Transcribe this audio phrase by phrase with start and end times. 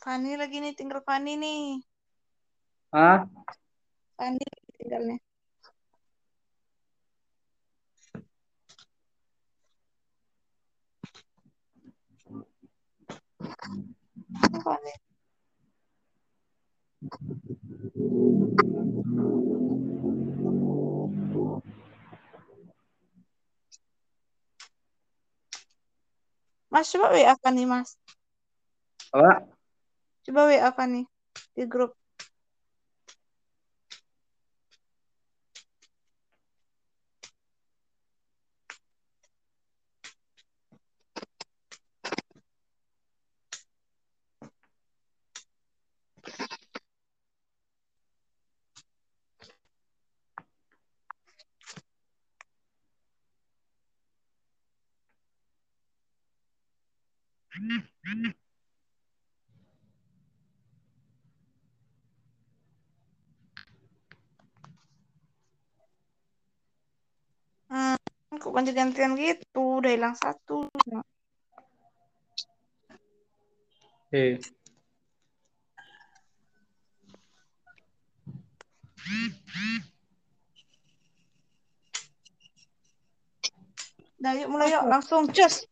[0.00, 1.76] Fani lagi nih, tinggal Fani nih.
[2.88, 3.28] Hah?
[4.16, 4.44] Fani
[4.80, 5.16] tinggalnya.
[14.64, 14.92] Fani.
[26.72, 28.00] Mas coba WA Fani Mas.
[29.12, 29.59] Apa?
[30.24, 31.02] Coba WA Fani
[31.54, 31.92] di grup.
[67.70, 67.96] Hmm,
[68.50, 69.78] kok ganti-gantian gitu?
[69.78, 70.66] Udah hilang satu.
[74.10, 74.42] Eh.
[84.18, 85.62] Udah yuk mulai yuk langsung cus.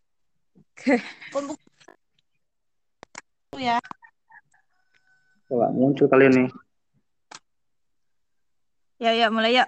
[3.59, 3.83] Ya.
[5.51, 6.47] Coba muncul kali ini.
[9.03, 9.67] Ya, ya, mulai ya.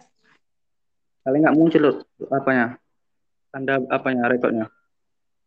[1.26, 1.96] Kali nggak muncul loh,
[2.32, 2.79] apanya?
[3.50, 4.70] Tanda apanya rekodnya?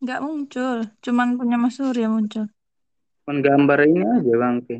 [0.04, 0.78] Nggak muncul.
[1.00, 2.52] Cuman punya Mas Surya muncul.
[3.24, 4.56] Cuman gambar ini aja bang.
[4.60, 4.78] Oke.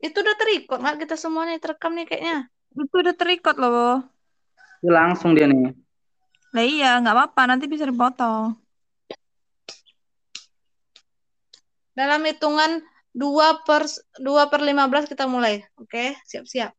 [0.00, 2.48] Itu udah terikut nggak kita semuanya terekam nih kayaknya.
[2.72, 4.00] Itu udah terikot loh.
[4.80, 5.76] Itu langsung dia nih.
[6.56, 7.42] Lah iya, nggak apa-apa.
[7.44, 8.56] Nanti bisa dipotong.
[11.92, 12.80] Dalam hitungan
[13.12, 13.88] 2 per
[14.20, 15.60] 2 per 15 kita mulai.
[15.76, 16.72] Oke, siap-siap.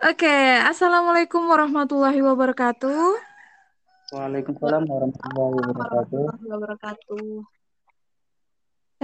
[0.00, 0.32] Oke,
[0.64, 3.20] Assalamualaikum warahmatullahi wabarakatuh.
[4.16, 6.20] Waalaikumsalam warahmatullahi wabarakatuh.
[6.24, 7.28] Warahmatullahi wabarakatuh.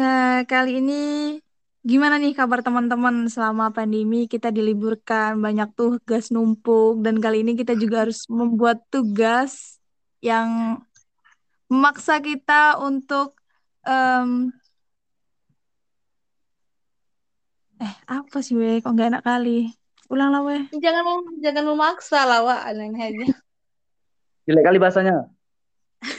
[0.01, 1.03] Eh, kali ini
[1.85, 7.77] gimana nih kabar teman-teman selama pandemi kita diliburkan banyak tugas numpuk dan kali ini kita
[7.77, 9.77] juga harus membuat tugas
[10.25, 10.81] yang
[11.69, 13.37] memaksa kita untuk
[13.85, 14.49] em,
[17.85, 19.77] eh apa sih weh kok nggak enak kali
[20.13, 21.05] ulang lah weh Jangan
[21.45, 22.61] jangan memaksa lah, Wak.
[22.73, 23.27] Aneh aja.
[24.47, 25.27] Jelek kali bahasanya.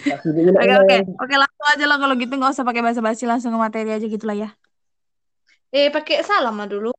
[0.07, 3.91] Oke oke oke langsung aja lah kalau gitu nggak usah pakai basa-basi langsung ke materi
[3.91, 4.49] aja gitu lah ya
[5.67, 6.95] Eh, pakai salam mah dulu.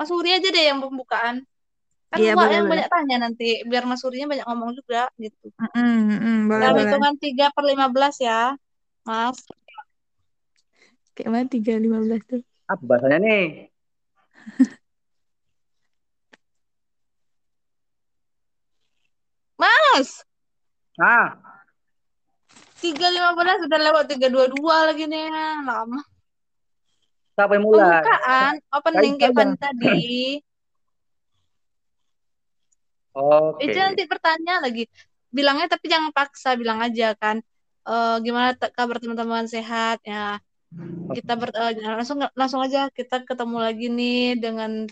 [0.00, 1.44] Mas Uri aja deh yang pembukaan.
[2.08, 2.72] Kan Iya, boleh, yang boleh.
[2.72, 5.52] banyak tanya nanti, biar Mas Urinya banyak ngomong juga gitu.
[5.60, 8.56] Mm-mm, mm-mm, boleh Dalam hitungan 3 per 15 ya,
[9.04, 9.38] Mas.
[11.12, 13.68] kayak mana tiga lima belas tuh Apa bahasanya nih?
[19.60, 19.79] Mas,
[21.00, 21.40] Ah,
[22.80, 25.28] 3.15 udah lewat 3.22 lagi nih.
[25.68, 26.00] Lama.
[27.36, 28.04] siapa yang mulai?
[28.04, 30.40] Pembukaan, opening kayak tadi.
[33.16, 33.68] Oke.
[33.68, 34.84] Itu nanti bertanya lagi.
[35.32, 37.40] Bilangnya tapi jangan paksa, bilang aja kan.
[37.84, 40.40] Eh, gimana kabar teman-teman sehat ya?
[41.16, 44.84] Kita ber, eh, langsung langsung aja kita ketemu lagi nih dengan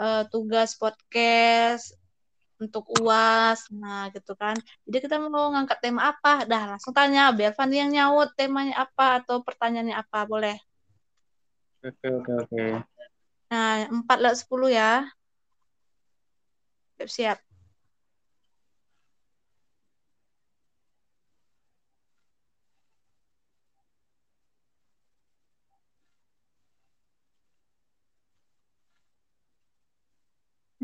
[0.00, 1.99] eh, tugas podcast
[2.60, 3.72] untuk UAS.
[3.72, 4.54] Nah, gitu kan.
[4.84, 6.44] Jadi kita mau ngangkat tema apa?
[6.44, 10.56] Dah, langsung tanya biar Fanny yang nyaut temanya apa atau pertanyaannya apa, boleh.
[11.80, 12.64] Oke, oke, oke.
[13.50, 15.08] Nah, 4 lewat 10 ya.
[17.00, 17.49] Siap-siap.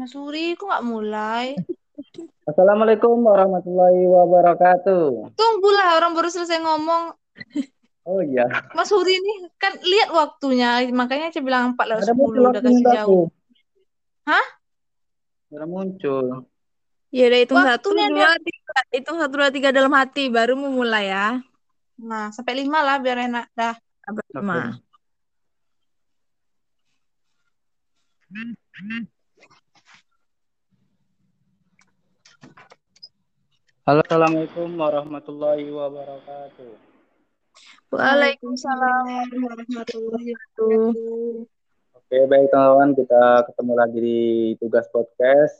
[0.07, 1.59] Mas Suri, kok nggak mulai?
[2.47, 5.35] Assalamualaikum warahmatullahi wabarakatuh.
[5.35, 7.11] Tunggulah, orang baru selesai ngomong.
[8.07, 8.47] Oh iya.
[8.71, 12.63] Mas Suri ini kan lihat waktunya, makanya saya bilang 4 lewat Ada 10, muncul udah
[12.63, 12.95] kasih jauh.
[12.95, 13.19] aku.
[14.31, 14.47] Hah?
[15.51, 16.27] Ada muncul.
[17.11, 21.43] ya udah hitung satu dua tiga hitung satu dua tiga dalam hati baru memulai ya
[21.99, 23.51] Nah, sampai 5 lah biar enak.
[23.59, 23.75] Dah.
[24.07, 24.79] Sampai lima.
[33.87, 36.75] Halo, assalamualaikum warahmatullahi wabarakatuh.
[37.95, 41.47] Waalaikumsalam warahmatullahi wabarakatuh.
[41.95, 44.23] Oke, baik teman-teman, kita ketemu lagi di
[44.59, 45.55] tugas podcast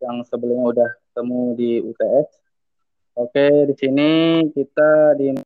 [0.00, 2.28] yang sebelumnya udah ketemu di UTS.
[3.12, 4.12] Oke, di sini
[4.56, 5.36] kita di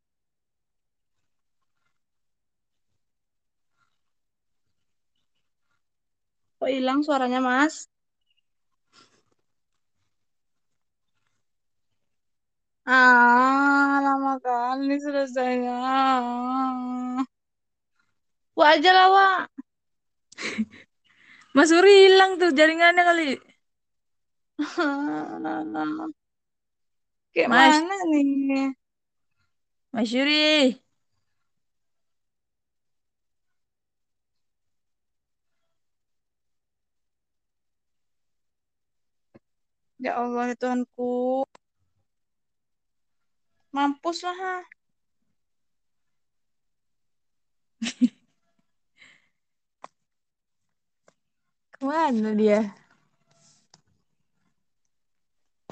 [6.62, 7.91] Kok hilang suaranya, Mas?
[12.97, 15.75] Ah, lama kali selesainya.
[18.57, 19.41] Wah aja lah, Wak.
[21.57, 23.27] Mas Suri hilang tuh jaringannya kali.
[27.35, 27.55] Kayak Mas.
[27.55, 28.75] mana nih?
[29.93, 30.81] Mas Yuri.
[40.05, 41.03] Ya Allah, ya Tuhanku.
[43.75, 44.37] Mampus lah.
[44.43, 44.55] ha.
[51.72, 52.61] Ke mana dia?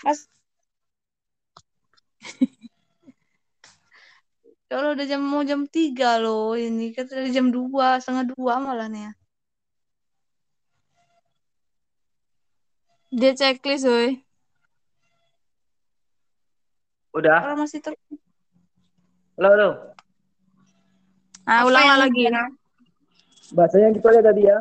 [0.05, 0.29] Mas.
[4.73, 6.53] Allah, udah jam mau jam 3 loh.
[6.53, 9.13] Ini kan dari jam 2, setengah 2 malah nih ya.
[13.21, 14.28] Dia checklist, woy.
[17.19, 17.39] Udah.
[17.43, 17.93] Orang masih ter...
[19.39, 19.69] Halo, halo.
[21.49, 22.23] Ah, Apa yang lagi.
[22.29, 22.43] dia?
[23.55, 24.59] Bahasanya gitu aja tadi ya.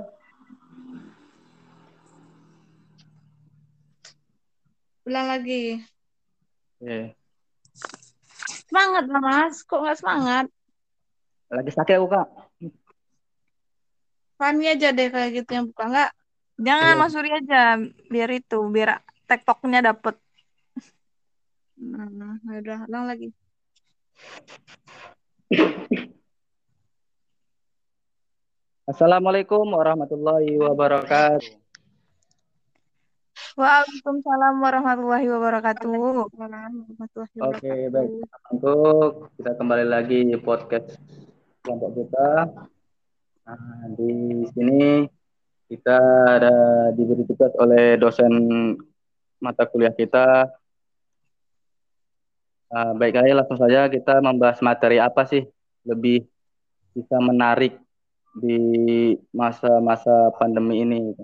[5.08, 5.80] Ulang lagi.
[6.80, 7.16] Oke.
[8.68, 9.64] Semangat lah, Mas.
[9.64, 10.46] Kok nggak semangat?
[11.48, 12.28] Lagi sakit aku, Kak.
[14.38, 16.12] Fani aja deh kayak gitu yang buka nggak?
[16.58, 17.00] Jangan Iya.
[17.00, 17.62] Mas Suri aja,
[18.12, 20.16] biar itu, biar tektoknya dapet.
[21.78, 23.30] Nah, ya udah, ulang lagi.
[28.90, 31.54] Assalamualaikum warahmatullahi wabarakatuh.
[33.58, 35.86] Waalaikumsalam warahmatullahi wabarakatuh.
[35.86, 38.26] Waalaikumsalam warahmatullahi Oke, baik.
[38.58, 40.98] Untuk kita kembali lagi di podcast
[41.62, 42.30] kelompok kita.
[43.46, 45.06] Nah, di sini
[45.70, 46.00] kita
[46.42, 48.34] ada diberi tugas oleh dosen
[49.38, 50.50] mata kuliah kita.
[52.68, 55.48] Nah, baik kali langsung saja kita membahas materi apa sih
[55.88, 56.28] lebih
[56.92, 57.80] bisa menarik
[58.36, 58.58] di
[59.32, 61.16] masa-masa pandemi ini.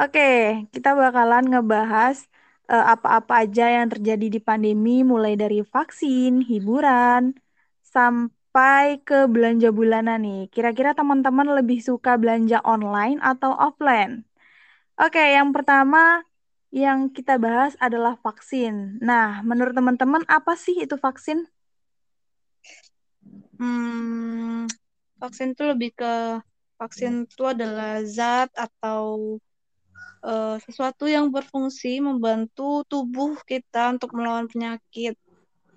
[0.00, 2.24] Oke, kita bakalan ngebahas
[2.70, 7.36] eh, apa-apa aja yang terjadi di pandemi, mulai dari vaksin, hiburan,
[7.84, 10.40] sampai ke belanja bulanan nih.
[10.54, 14.24] Kira-kira teman-teman lebih suka belanja online atau offline?
[14.96, 16.22] Oke, yang pertama
[16.70, 18.98] yang kita bahas adalah vaksin.
[19.02, 21.46] Nah, menurut teman-teman apa sih itu vaksin?
[23.60, 24.64] Hmm,
[25.20, 26.40] vaksin itu lebih ke
[26.80, 29.36] vaksin itu adalah zat atau
[30.24, 35.14] eh, sesuatu yang berfungsi membantu tubuh kita untuk melawan penyakit.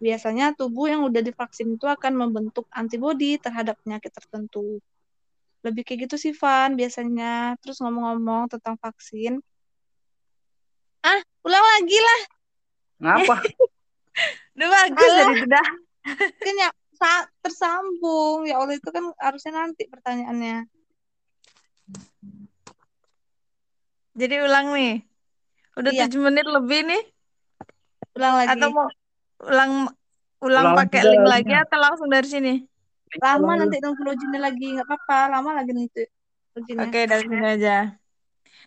[0.04, 4.80] Biasanya tubuh yang udah divaksin itu akan membentuk antibodi terhadap penyakit tertentu.
[5.66, 7.56] Lebih kayak gitu sih, Van, biasanya.
[7.64, 9.40] Terus ngomong-ngomong tentang vaksin.
[11.44, 12.20] Ah, ulang lagi lah.
[13.04, 13.36] Ngapa?
[14.56, 15.20] Udah bagus Alah.
[15.20, 15.68] dari itu dah.
[16.48, 18.48] Kan ya sa- tersambung.
[18.48, 20.72] Ya Allah, itu kan harusnya nanti pertanyaannya.
[24.14, 25.04] Jadi ulang nih.
[25.74, 26.06] Udah Iya.
[26.06, 27.04] tujuh menit lebih nih.
[28.14, 28.50] Ulang lagi.
[28.56, 28.88] Atau mau
[29.44, 29.72] ulang
[30.40, 32.54] ulang Ulang pakai link lagi atau langsung dari sini?
[33.20, 34.78] Lama nanti nunggu loginnya lagi.
[34.78, 36.04] Nggak apa-apa, lama lagi nanti
[36.54, 36.88] loginnya.
[36.88, 37.76] Oke, dari sini aja.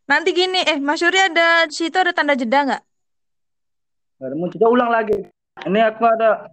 [0.06, 2.82] Nanti gini, eh Mas Yuri ada di situ ada tanda jeda nggak?
[4.38, 5.18] Mau coba ulang lagi.
[5.66, 6.46] Ini aku ada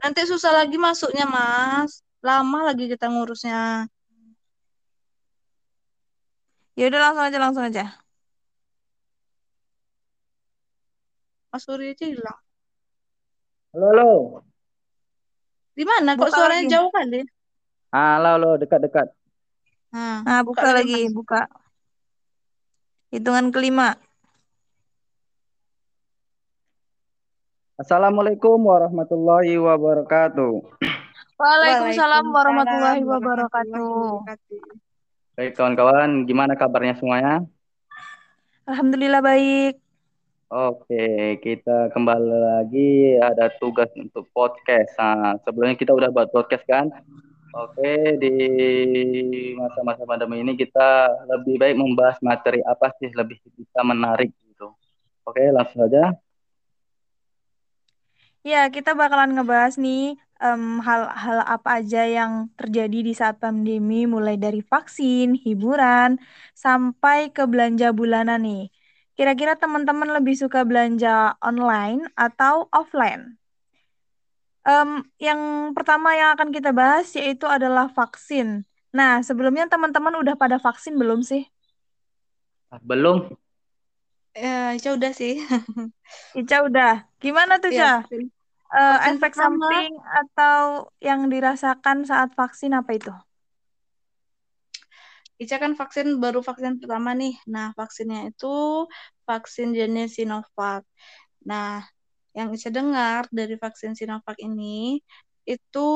[0.00, 2.00] Nanti susah lagi masuknya, Mas.
[2.24, 3.84] Lama lagi kita ngurusnya.
[6.72, 7.84] Ya udah langsung aja, langsung aja.
[11.52, 12.40] Mas Suri aja hilang.
[13.76, 14.10] Halo, halo.
[15.76, 16.16] Di mana?
[16.16, 16.72] Kok Buka suaranya lagi.
[16.72, 17.20] jauh kali?
[17.92, 19.19] Halo, halo, dekat-dekat.
[19.90, 21.14] Nah, Nah, buka, dulu, lagi, Mas.
[21.14, 21.40] buka.
[23.10, 23.98] Hitungan kelima.
[27.74, 30.52] Assalamualaikum warahmatullahi wabarakatuh.
[31.40, 34.28] Waalaikumsalam warahmatullahi wabarakatuh.
[35.34, 37.42] Baik kawan-kawan, gimana kabarnya semuanya?
[38.68, 39.80] Alhamdulillah baik.
[40.50, 44.92] Oke, kita kembali lagi ada tugas untuk podcast.
[45.00, 46.92] Nah, sebelumnya kita udah buat podcast kan?
[47.50, 48.32] Oke, di
[49.58, 54.70] masa-masa pandemi ini kita lebih baik membahas materi apa sih lebih bisa menarik gitu.
[55.26, 56.14] Oke, langsung saja.
[58.46, 60.16] Ya, kita bakalan ngebahas nih
[60.80, 66.16] hal-hal apa aja yang terjadi di saat pandemi, mulai dari vaksin, hiburan,
[66.56, 68.72] sampai ke belanja bulanan nih.
[69.20, 73.39] kira-kira teman-teman lebih suka belanja online atau offline?
[74.60, 78.68] Um, yang pertama yang akan kita bahas yaitu adalah vaksin.
[78.92, 81.48] Nah, sebelumnya teman-teman udah pada vaksin belum sih?
[82.82, 83.34] Belum.
[84.36, 85.42] Ya, Ica udah sih.
[86.38, 87.02] Ica udah.
[87.22, 88.06] Gimana tuh, Iya, Ca?
[88.06, 88.22] vaksin.
[88.70, 89.66] Uh, Vaksin efek pertama.
[89.66, 90.58] samping atau
[91.02, 93.10] yang dirasakan saat vaksin apa itu?
[95.42, 97.34] Ica kan vaksin baru vaksin pertama nih.
[97.50, 98.86] Nah, vaksinnya itu
[99.26, 100.84] vaksin jenis Sinovac.
[101.48, 101.82] Nah,
[102.30, 105.02] yang Ica dengar dari vaksin Sinovac ini
[105.46, 105.88] itu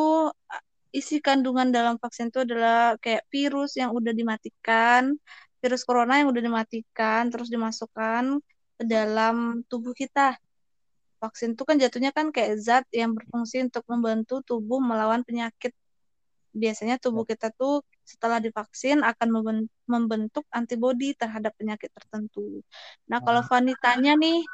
[0.95, 5.15] isi kandungan dalam vaksin itu adalah kayak virus yang udah dimatikan,
[5.59, 8.39] virus corona yang udah dimatikan terus dimasukkan
[8.79, 10.39] ke dalam tubuh kita.
[11.19, 15.75] Vaksin itu kan jatuhnya kan kayak zat yang berfungsi untuk membantu tubuh melawan penyakit.
[16.55, 19.29] Biasanya tubuh kita tuh setelah divaksin akan
[19.89, 22.63] membentuk antibodi terhadap penyakit tertentu.
[23.11, 24.45] Nah, kalau vanitanya nih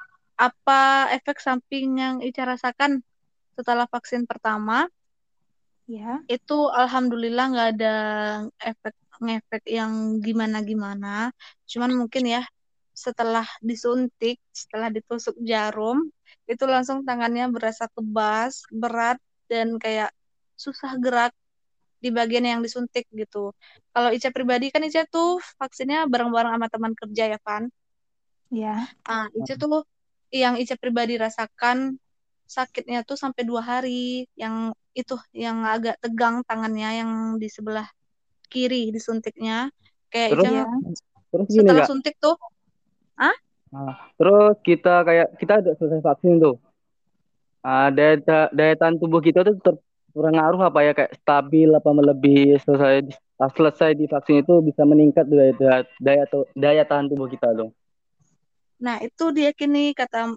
[0.41, 3.05] apa efek samping yang Ica rasakan
[3.53, 4.89] setelah vaksin pertama?
[5.85, 6.25] Ya.
[6.33, 7.95] Itu alhamdulillah nggak ada
[8.57, 11.29] efek ngefek yang gimana-gimana.
[11.69, 12.43] Cuman mungkin ya
[12.97, 16.09] setelah disuntik, setelah ditusuk jarum,
[16.49, 19.21] itu langsung tangannya berasa kebas, berat
[19.53, 20.09] dan kayak
[20.57, 21.37] susah gerak
[22.01, 23.53] di bagian yang disuntik gitu.
[23.93, 27.69] Kalau Ica pribadi kan Ica tuh vaksinnya bareng-bareng sama teman kerja ya kan.
[28.49, 28.89] Ya.
[29.05, 29.85] Ah, Ica tuh
[30.31, 31.99] yang Ica pribadi rasakan
[32.47, 34.27] sakitnya tuh sampai dua hari.
[34.39, 37.87] Yang itu yang agak tegang tangannya yang di sebelah
[38.51, 39.71] kiri disuntiknya.
[40.11, 40.67] Kayak terus, Ica ya.
[41.31, 41.91] terus gini setelah gak?
[41.95, 42.35] suntik tuh
[43.15, 43.37] ah
[43.71, 46.57] nah, terus kita kayak kita udah selesai vaksin tuh.
[47.61, 48.17] Nah, daya
[48.51, 49.75] daya tahan tubuh kita tuh ter,
[50.17, 50.93] ngaruh apa ya?
[50.97, 53.15] Kayak stabil apa melebihi selesai
[53.55, 56.25] selesai di vaksin itu bisa meningkat daya daya daya,
[56.59, 57.71] daya tahan tubuh kita dong
[58.81, 60.35] Nah, itu dia kini kata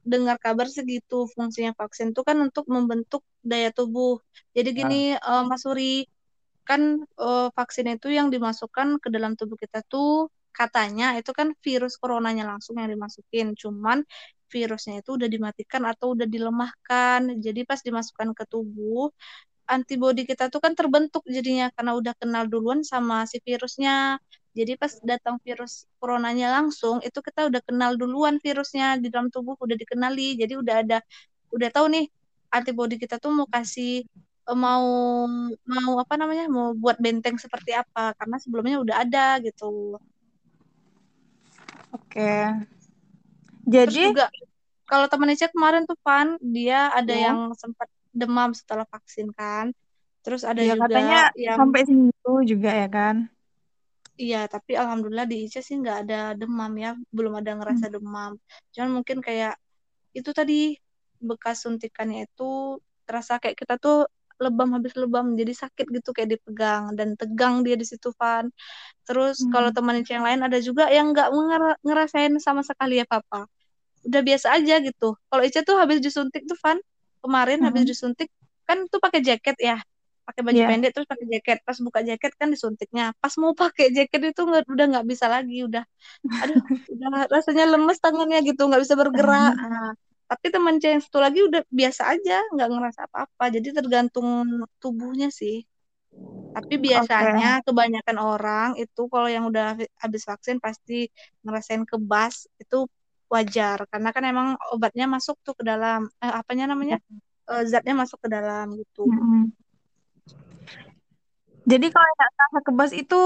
[0.00, 4.22] dengar kabar segitu fungsinya vaksin itu kan untuk membentuk daya tubuh.
[4.56, 5.42] Jadi gini nah.
[5.42, 6.08] uh, Mas Suri,
[6.64, 11.94] kan uh, vaksin itu yang dimasukkan ke dalam tubuh kita tuh katanya itu kan virus
[12.00, 13.52] coronanya langsung yang dimasukin.
[13.58, 14.06] Cuman
[14.50, 17.38] virusnya itu udah dimatikan atau udah dilemahkan.
[17.38, 19.12] Jadi pas dimasukkan ke tubuh,
[19.70, 24.18] antibodi kita tuh kan terbentuk jadinya karena udah kenal duluan sama si virusnya.
[24.50, 29.54] Jadi pas datang virus coronanya langsung itu kita udah kenal duluan virusnya di dalam tubuh
[29.54, 30.34] udah dikenali.
[30.34, 30.98] Jadi udah ada
[31.54, 32.06] udah tahu nih
[32.50, 34.02] antibodi kita tuh mau kasih
[34.50, 34.82] eh, mau
[35.62, 39.98] mau apa namanya mau buat benteng seperti apa karena sebelumnya udah ada gitu.
[41.94, 42.34] Oke.
[43.70, 44.26] Jadi Terus juga
[44.90, 47.30] kalau teman Ica kemarin tuh Pan dia ada ya.
[47.30, 49.70] yang sempat demam setelah vaksin kan.
[50.26, 53.30] Terus ada ya, juga katanya yang sampai seminggu juga ya kan.
[54.20, 57.94] Iya, tapi alhamdulillah di Ica sih nggak ada demam ya, belum ada ngerasa hmm.
[57.96, 58.32] demam.
[58.76, 59.56] Cuman mungkin kayak
[60.12, 60.76] itu tadi
[61.24, 62.76] bekas suntikannya itu
[63.08, 64.04] terasa kayak kita tuh
[64.40, 68.52] lebam habis lebam jadi sakit gitu kayak dipegang dan tegang dia di situ Van.
[69.08, 69.52] Terus hmm.
[69.56, 71.28] kalau teman Ica yang lain ada juga yang nggak
[71.80, 73.48] ngerasain sama sekali ya papa.
[74.04, 75.16] Udah biasa aja gitu.
[75.16, 76.76] Kalau Ica tuh habis disuntik tuh Van,
[77.24, 77.66] kemarin hmm.
[77.72, 78.28] habis disuntik
[78.68, 79.80] kan tuh pakai jaket ya
[80.30, 80.70] pakai baju yeah.
[80.70, 81.58] pendek terus pakai jaket.
[81.66, 83.10] Pas buka jaket kan disuntiknya.
[83.18, 85.84] Pas mau pakai jaket itu nggak udah nggak bisa lagi udah.
[86.46, 86.62] Aduh
[86.94, 89.54] udah rasanya lemes tangannya gitu nggak bisa bergerak.
[89.58, 89.92] Nah,
[90.30, 93.44] tapi teman yang satu lagi udah biasa aja nggak ngerasa apa-apa.
[93.50, 94.46] Jadi tergantung
[94.78, 95.66] tubuhnya sih.
[96.50, 97.64] Tapi biasanya okay.
[97.66, 101.10] kebanyakan orang itu kalau yang udah habis vaksin pasti
[101.42, 102.86] ngerasain kebas itu
[103.30, 103.86] wajar.
[103.86, 106.98] Karena kan emang obatnya masuk tuh ke dalam eh, apanya namanya?
[107.50, 109.06] Uh, zatnya masuk ke dalam gitu.
[109.06, 109.42] Mm -hmm.
[111.70, 113.20] Jadi kalau yang rasa kebas itu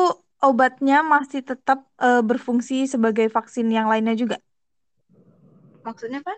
[0.45, 4.37] obatnya masih tetap uh, berfungsi sebagai vaksin yang lainnya juga.
[5.81, 6.37] Maksudnya apa?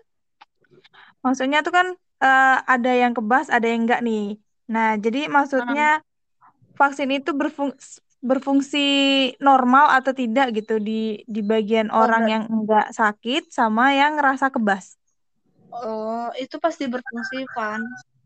[1.19, 1.87] Maksudnya tuh kan
[2.23, 4.39] uh, ada yang kebas, ada yang enggak nih.
[4.71, 6.75] Nah, jadi maksudnya hmm.
[6.79, 8.87] vaksin itu berfungsi berfungsi
[9.37, 14.49] normal atau tidak gitu di di bagian oh, orang yang enggak sakit sama yang ngerasa
[14.49, 14.97] kebas.
[15.69, 17.83] Oh, itu pasti berfungsi, Van.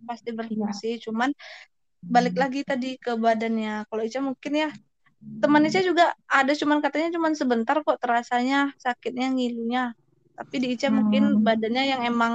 [0.07, 0.97] Pasti berfungsi.
[0.97, 1.01] Ya.
[1.09, 1.35] Cuman
[2.01, 3.85] balik lagi tadi ke badannya.
[3.87, 4.69] Kalau Ica mungkin ya
[5.37, 9.83] teman Ica juga ada cuman katanya cuman sebentar kok terasanya sakitnya ngilunya.
[10.33, 10.95] Tapi di Ica hmm.
[10.97, 12.33] mungkin badannya yang emang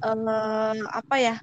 [0.00, 1.36] uh, apa ya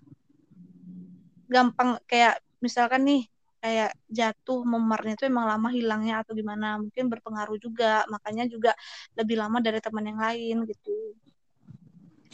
[1.51, 3.24] gampang kayak misalkan nih
[3.62, 8.08] kayak jatuh memarnya itu emang lama hilangnya atau gimana mungkin berpengaruh juga.
[8.08, 8.72] Makanya juga
[9.20, 11.13] lebih lama dari teman yang lain gitu.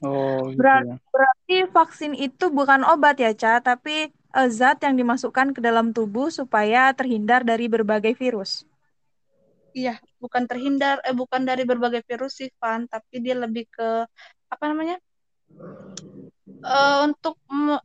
[0.06, 0.96] Oh, gitu berarti, ya.
[1.10, 4.14] berarti vaksin itu bukan obat ya, Ca, tapi
[4.46, 8.62] zat yang dimasukkan ke dalam tubuh supaya terhindar dari berbagai virus.
[9.78, 14.10] iya bukan terhindar eh bukan dari berbagai virus sih Van tapi dia lebih ke
[14.50, 14.98] apa namanya
[16.66, 17.38] uh, untuk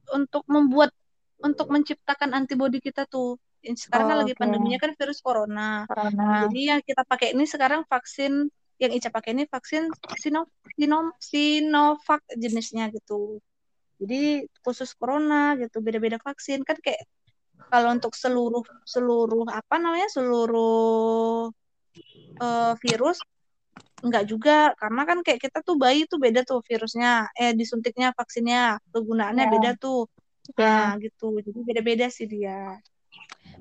[0.09, 0.97] untuk membuat
[1.43, 4.43] untuk menciptakan antibodi kita tuh sekarang oh, kan lagi okay.
[4.43, 5.87] pandeminya kan virus corona.
[5.87, 6.51] corona.
[6.51, 8.51] Jadi yang kita pakai ini sekarang vaksin
[8.83, 9.87] yang Ica pakai ini vaksin
[10.19, 13.39] Sino, Sino, Sinovac jenisnya gitu.
[14.03, 16.67] Jadi khusus corona gitu, beda-beda vaksin.
[16.67, 17.07] Kan kayak
[17.71, 21.49] kalau untuk seluruh seluruh apa namanya seluruh
[22.43, 23.23] uh, virus
[24.03, 24.75] enggak juga.
[24.75, 27.31] Karena kan kayak kita tuh bayi tuh beda tuh virusnya.
[27.39, 29.53] Eh disuntiknya vaksinnya kegunaannya yeah.
[29.55, 30.11] beda tuh.
[30.59, 30.67] Yeah.
[30.67, 31.39] nah gitu.
[31.39, 32.83] Jadi beda-beda sih dia.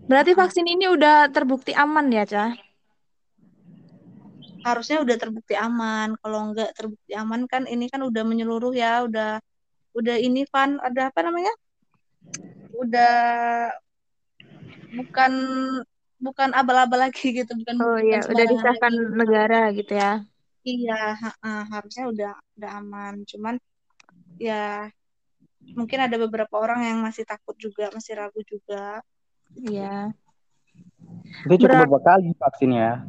[0.09, 2.51] Berarti vaksin ini udah terbukti aman ya cah
[4.61, 6.13] harusnya udah terbukti aman.
[6.21, 9.41] Kalau enggak terbukti aman kan ini kan udah menyeluruh ya udah
[9.91, 11.53] udah ini Van ada apa namanya?
[12.75, 13.15] Udah
[14.91, 15.31] bukan
[16.21, 19.15] bukan abal-abal lagi gitu bukan oh iya udah disahkan lagi.
[19.17, 20.13] negara gitu ya?
[20.61, 23.13] Iya ha harusnya udah udah aman.
[23.25, 23.55] Cuman
[24.37, 24.87] ya
[25.73, 29.01] mungkin ada beberapa orang yang masih takut juga masih ragu juga.
[29.57, 30.13] Iya.
[31.49, 33.03] Itu cukup beberapa kali vaksinnya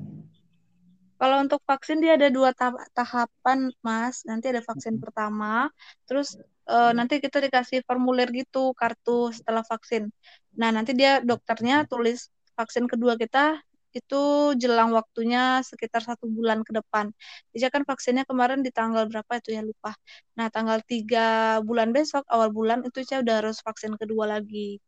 [1.23, 2.51] kalau untuk vaksin dia ada dua
[2.91, 4.27] tahapan, Mas.
[4.27, 5.71] Nanti ada vaksin pertama,
[6.03, 6.35] terus
[6.69, 10.11] uh, nanti kita dikasih formulir gitu, kartu setelah vaksin.
[10.59, 13.59] Nah, nanti dia dokternya tulis vaksin kedua kita
[13.93, 14.23] itu
[14.57, 17.13] jelang waktunya sekitar satu bulan ke depan.
[17.53, 19.93] Jadi kan vaksinnya kemarin di tanggal berapa itu ya lupa.
[20.37, 24.81] Nah tanggal tiga bulan besok awal bulan itu saya udah harus vaksin kedua lagi.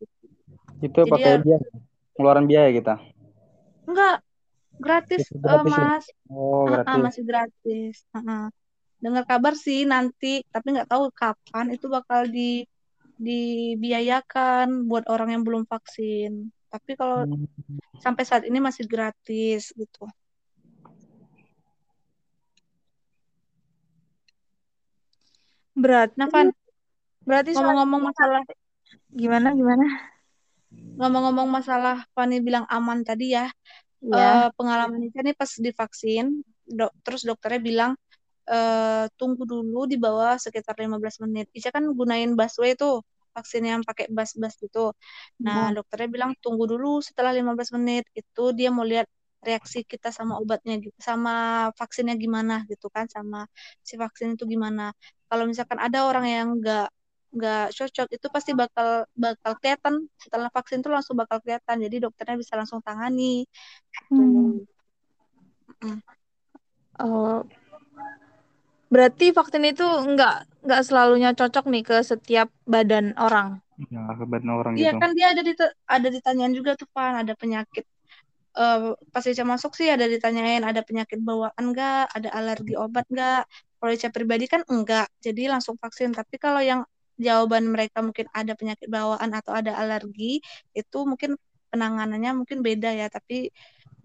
[0.81, 1.69] Itu Jadi pakai ya, biaya,
[2.17, 2.95] pengeluaran biaya kita?
[3.85, 4.17] Enggak,
[4.81, 8.47] gratis, uh, mas oh gratis uh, uh, masih gratis uh, uh.
[9.05, 12.65] Dengar kabar sih nanti tapi nggak tahu kapan itu bakal di
[13.21, 16.51] dibiayakan buat orang yang belum vaksin.
[16.73, 18.01] Tapi kalau hmm.
[18.03, 20.09] sampai saat ini masih gratis gitu.
[25.77, 26.17] Berat.
[26.19, 26.51] Nah kan
[27.23, 28.43] berarti ngomong-ngomong masalah
[29.15, 29.87] gimana gimana?
[30.99, 33.47] Ngomong-ngomong masalah Fani bilang aman tadi ya.
[34.05, 34.21] Yeah.
[34.21, 37.93] uh, pengalaman ini pas divaksin dok, terus dokternya bilang
[38.49, 41.47] uh, tunggu dulu di bawah sekitar 15 menit.
[41.57, 43.05] Ica kan gunain busway tuh
[43.35, 44.95] vaksin yang pakai bus-bus gitu.
[45.43, 45.83] Nah, hmm.
[45.83, 49.11] dokternya bilang tunggu dulu setelah 15 menit itu dia mau lihat
[49.45, 53.45] reaksi kita sama obatnya gitu, sama vaksinnya gimana gitu kan, sama
[53.85, 54.95] si vaksin itu gimana.
[55.29, 56.89] Kalau misalkan ada orang yang enggak
[57.35, 62.39] nggak cocok itu pasti bakal bakal kelihatan setelah vaksin itu langsung bakal kelihatan jadi dokternya
[62.39, 63.43] bisa langsung tangani
[64.15, 64.63] hmm.
[65.83, 65.99] Hmm.
[67.03, 67.43] Oh,
[68.95, 73.59] berarti vaksin itu nggak nggak selalunya cocok nih ke setiap badan orang
[73.91, 75.03] ya ke badan orang iya gitu.
[75.03, 75.53] kan dia ada di
[75.91, 77.83] ada ditanyain juga tuh pan ada penyakit
[78.55, 83.51] uh, pas Ica masuk sih ada ditanyain ada penyakit bawaan enggak, ada alergi obat enggak.
[83.79, 86.15] Kalau Ica pribadi kan enggak, jadi langsung vaksin.
[86.15, 86.87] Tapi kalau yang
[87.21, 90.43] jawaban mereka mungkin ada penyakit bawaan atau ada alergi
[90.75, 91.39] itu mungkin
[91.71, 93.51] penanganannya mungkin beda ya tapi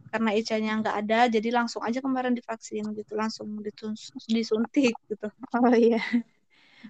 [0.10, 3.62] karena Ica-nya nggak ada jadi langsung aja kemarin divaksin gitu langsung
[4.28, 5.28] disuntik gitu.
[5.56, 6.02] Oh iya.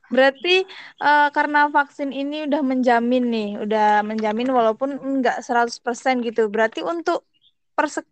[0.10, 0.66] Berarti
[1.02, 7.26] uh, karena vaksin ini udah menjamin nih udah menjamin walaupun nggak 100% gitu berarti untuk
[7.74, 8.06] perse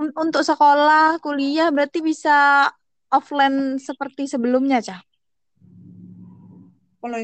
[0.00, 2.66] untuk sekolah kuliah berarti bisa
[3.12, 5.00] offline seperti sebelumnya cah
[7.00, 7.18] kalau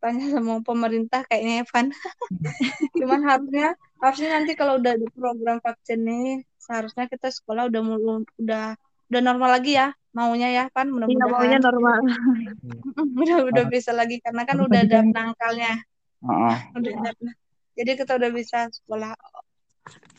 [0.00, 1.86] tanya sama pemerintah kayaknya Evan.
[3.00, 3.66] Cuman harusnya
[4.00, 8.76] harusnya nanti kalau udah di program vaksin nih seharusnya kita sekolah udah mulu udah
[9.12, 11.26] udah normal lagi ya maunya ya kan mudah-mudahan.
[11.26, 11.98] Iya, maunya normal.
[13.26, 15.74] udah udah bisa lagi karena kan udah ada penangkalnya.
[16.78, 17.30] Udah ada.
[17.74, 19.12] Jadi kita udah bisa sekolah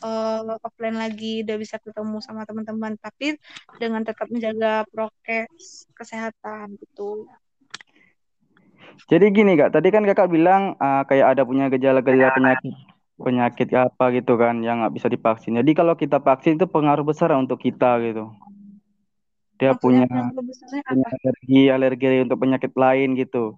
[0.03, 3.39] uh, offline lagi, udah bisa ketemu sama teman-teman, tapi
[3.79, 7.31] dengan tetap menjaga prokes kesehatan gitu.
[9.05, 12.73] Jadi gini kak, tadi kan kakak bilang uh, kayak ada punya gejala-gejala penyakit
[13.15, 15.55] penyakit apa gitu kan yang nggak bisa divaksin.
[15.55, 18.31] Jadi kalau kita vaksin itu pengaruh besar untuk kita gitu.
[19.55, 20.35] Dia Maksudnya punya,
[20.83, 23.55] punya alergi alergi untuk penyakit lain gitu.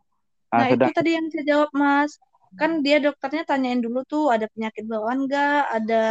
[0.54, 0.88] Nah, nah sedang...
[0.90, 2.22] itu tadi yang saya jawab mas.
[2.56, 6.04] Kan dia dokternya tanyain dulu tuh ada penyakit bawaan nggak, ada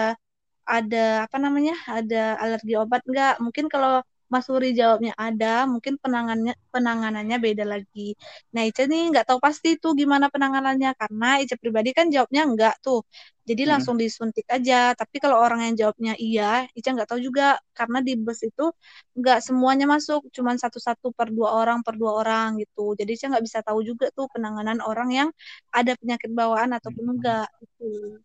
[0.67, 3.39] ada apa namanya, ada alergi obat nggak.
[3.39, 8.19] Mungkin kalau Mas Suri jawabnya ada, mungkin penanganannya penanganannya beda lagi.
[8.51, 12.75] Nah, Ica nih nggak tahu pasti tuh gimana penanganannya karena Ica pribadi kan jawabnya enggak
[12.83, 13.07] tuh.
[13.47, 13.71] Jadi hmm.
[13.71, 14.99] langsung disuntik aja.
[14.99, 18.65] Tapi kalau orang yang jawabnya iya, Ica nggak tahu juga karena di bus itu
[19.15, 22.99] nggak semuanya masuk, cuma satu-satu per dua orang per dua orang gitu.
[22.99, 25.29] Jadi Ica nggak bisa tahu juga tuh penanganan orang yang
[25.71, 28.19] ada penyakit bawaan ataupun enggak gitu.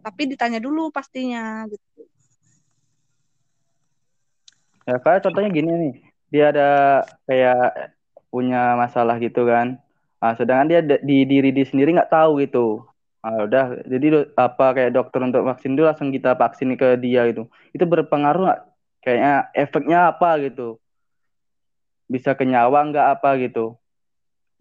[0.00, 2.13] Tapi ditanya dulu pastinya gitu.
[4.84, 5.94] Ya kayak contohnya gini nih,
[6.28, 6.70] dia ada
[7.24, 7.92] kayak
[8.28, 9.80] punya masalah gitu kan.
[10.20, 12.84] Nah, sedangkan dia di diri dia sendiri nggak tahu gitu.
[13.24, 17.48] Nah, udah, jadi apa kayak dokter untuk vaksin itu langsung kita vaksin ke dia gitu.
[17.72, 18.60] Itu berpengaruh nggak?
[19.00, 20.76] Kayaknya efeknya apa gitu?
[22.04, 23.80] Bisa ke nyawa nggak apa gitu?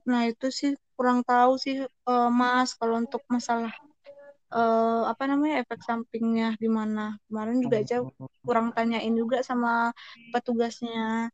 [0.04, 3.72] Nah itu sih kurang tahu sih uh, Mas kalau untuk masalah
[4.54, 7.18] uh, apa namanya efek sampingnya di mana.
[7.28, 7.98] Kemarin juga aja
[8.46, 9.90] kurang tanyain juga sama
[10.30, 11.34] petugasnya.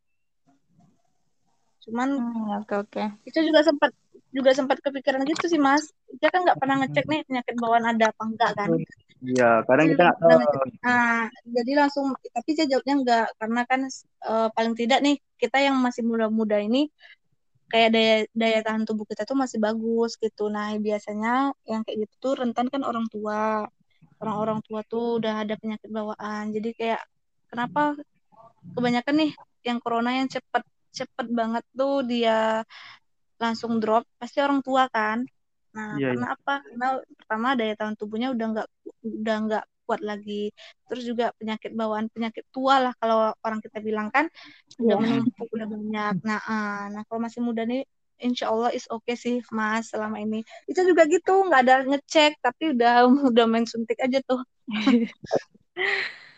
[1.83, 3.03] Cuman hmm, oke oke.
[3.27, 3.91] Itu juga sempat
[4.29, 5.91] juga sempat kepikiran gitu sih Mas.
[6.21, 8.69] Dia kan nggak pernah ngecek nih penyakit bawaan ada apa enggak kan?
[9.19, 10.39] Iya, kadang kita nggak tahu.
[10.79, 13.81] Nah, jadi langsung tapi dia jawabnya enggak karena kan
[14.23, 16.87] uh, paling tidak nih kita yang masih muda-muda ini
[17.69, 20.49] kayak daya daya tahan tubuh kita tuh masih bagus gitu.
[20.49, 23.69] Nah, biasanya yang kayak gitu tuh rentan kan orang tua.
[24.19, 26.51] Orang-orang tua tuh udah ada penyakit bawaan.
[26.51, 27.01] Jadi kayak
[27.47, 27.95] kenapa
[28.75, 29.31] kebanyakan nih
[29.65, 32.63] yang corona yang cepet cepet banget tuh dia
[33.39, 35.23] langsung drop pasti orang tua kan
[35.69, 36.35] nah yeah, karena yeah.
[36.35, 38.67] apa karena pertama daya tahan tubuhnya udah nggak
[39.05, 40.53] udah nggak kuat lagi
[40.85, 44.29] terus juga penyakit bawaan penyakit tua lah kalau orang kita bilang kan
[44.77, 45.01] udah yeah.
[45.01, 47.81] menumpuk udah banyak nah uh, nah kalau masih muda nih
[48.21, 52.37] Insya Allah is oke okay sih mas selama ini itu juga gitu nggak ada ngecek
[52.37, 54.45] tapi udah udah main suntik aja tuh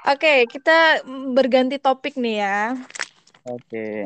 [0.00, 1.04] Oke, okay, kita
[1.36, 2.72] berganti topik nih ya.
[3.44, 3.60] Oke.
[3.68, 3.96] Okay.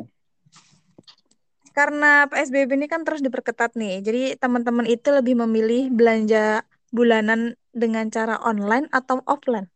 [1.71, 4.03] Karena PSBB ini kan terus diperketat nih.
[4.03, 9.69] Jadi teman-teman itu lebih memilih belanja bulanan dengan cara online atau offline?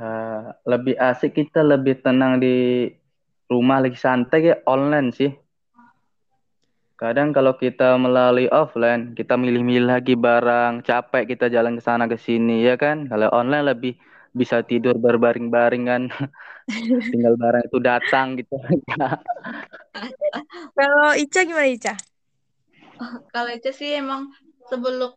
[0.00, 2.88] Uh, lebih asik kita lebih tenang di
[3.46, 5.30] rumah lagi santai ya online sih.
[6.98, 12.20] Kadang kalau kita melalui offline, kita milih-milih lagi barang, capek kita jalan ke sana ke
[12.20, 13.08] sini ya kan.
[13.08, 13.96] Kalau online lebih
[14.30, 16.02] bisa tidur berbaring-baring kan
[17.10, 18.54] tinggal barang itu datang gitu
[20.78, 21.94] kalau Ica gimana Ica
[23.34, 24.30] kalau Ica sih emang
[24.70, 25.10] sebelum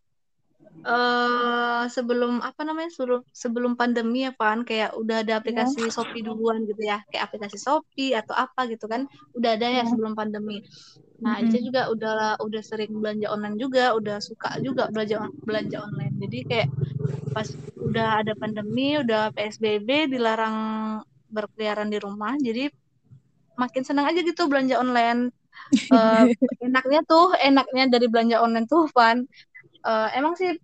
[0.83, 5.93] uh, sebelum apa namanya sebelum sebelum pandemi ya Pan kayak udah ada aplikasi yeah.
[5.93, 9.05] Shopee duluan gitu ya kayak aplikasi Shopee atau apa gitu kan
[9.37, 9.85] udah ada ya yeah.
[9.85, 10.65] sebelum pandemi
[11.23, 11.55] nah mm -hmm.
[11.55, 16.39] Ica juga udah udah sering belanja online juga udah suka juga belanja belanja online jadi
[16.49, 16.69] kayak
[17.33, 17.49] pas
[17.93, 20.55] udah ada pandemi, udah PSBB, dilarang
[21.33, 22.69] berkeliaran di rumah, jadi
[23.57, 25.33] makin senang aja gitu belanja online.
[25.93, 26.25] Uh,
[26.67, 29.25] enaknya tuh, enaknya dari belanja online tuh, Van,
[29.85, 30.55] uh, emang sih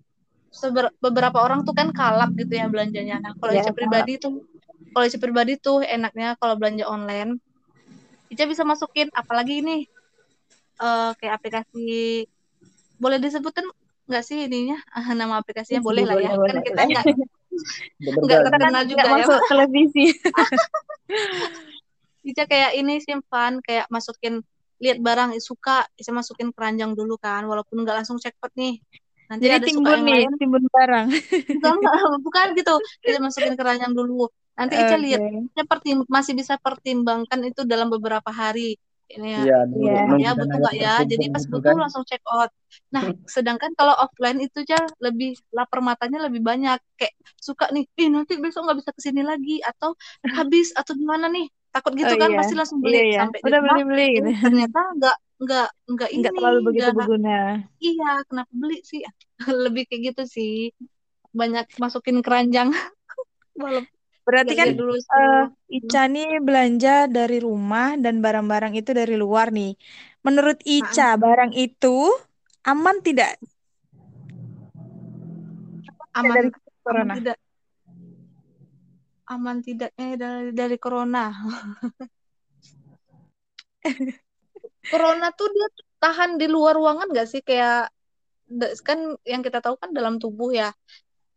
[0.97, 3.21] beberapa orang tuh kan kalap gitu ya belanjanya.
[3.21, 4.41] Nah, kalau ya, pribadi tuh,
[4.91, 7.38] kalau Ica pribadi tuh enaknya kalau belanja online,
[8.34, 9.86] Ica bisa masukin, apalagi ini
[10.82, 12.25] uh, kayak aplikasi
[12.99, 13.69] boleh disebutin
[14.10, 14.78] nggak sih ininya?
[15.19, 16.34] Nama aplikasinya boleh lah ya.
[16.34, 17.06] Boleh, kan kita nggak
[17.99, 20.06] nggak terkenal juga ya masuk televisi.
[22.25, 24.43] Bisa kayak ini simpan kayak masukin
[24.79, 28.79] lihat barang suka bisa masukin keranjang dulu kan walaupun nggak langsung checkpot nih.
[29.29, 30.31] Nanti Jadi ada timbun suka nih lain.
[30.41, 31.07] timbun barang.
[31.61, 31.75] Bukan,
[32.25, 32.75] bukan gitu.
[33.05, 34.25] Kita masukin keranjang dulu.
[34.57, 34.89] Nanti okay.
[34.89, 35.21] Ica lihat
[35.53, 38.79] Ica pertim masih bisa pertimbangkan itu dalam beberapa hari.
[39.09, 41.01] Ini ya, ya, ya, ya betul nggak ya.
[41.01, 41.81] jadi pas gitu butuh kan?
[41.81, 42.53] langsung check out.
[42.93, 46.77] Nah sedangkan kalau offline itu aja lebih lapar matanya lebih banyak.
[46.93, 49.97] Kayak suka nih ih nanti besok nggak bisa ke sini lagi atau
[50.37, 52.38] habis atau gimana nih takut gitu oh, kan iya.
[52.41, 53.19] pasti langsung beli iya, iya.
[53.25, 54.29] sampai udah beli beli gitu.
[54.41, 57.39] ternyata nggak nggak nggak ini nggak terlalu begitu berguna
[57.79, 59.01] iya kenapa beli sih
[59.65, 60.53] lebih kayak gitu sih
[61.29, 62.73] banyak masukin keranjang
[64.29, 69.73] Berarti kan dulu uh, Ica nih belanja dari rumah dan barang-barang itu dari luar nih.
[70.21, 72.13] Menurut Ica, barang itu
[72.62, 73.41] aman tidak?
[76.13, 76.49] Aman dari
[76.86, 77.17] corona.
[77.17, 77.38] Aman tidak.
[79.29, 81.29] Aman tidaknya dari dari corona.
[84.91, 85.67] corona tuh dia
[86.01, 87.93] tahan di luar ruangan gak sih kayak
[88.81, 90.73] kan yang kita tahu kan dalam tubuh ya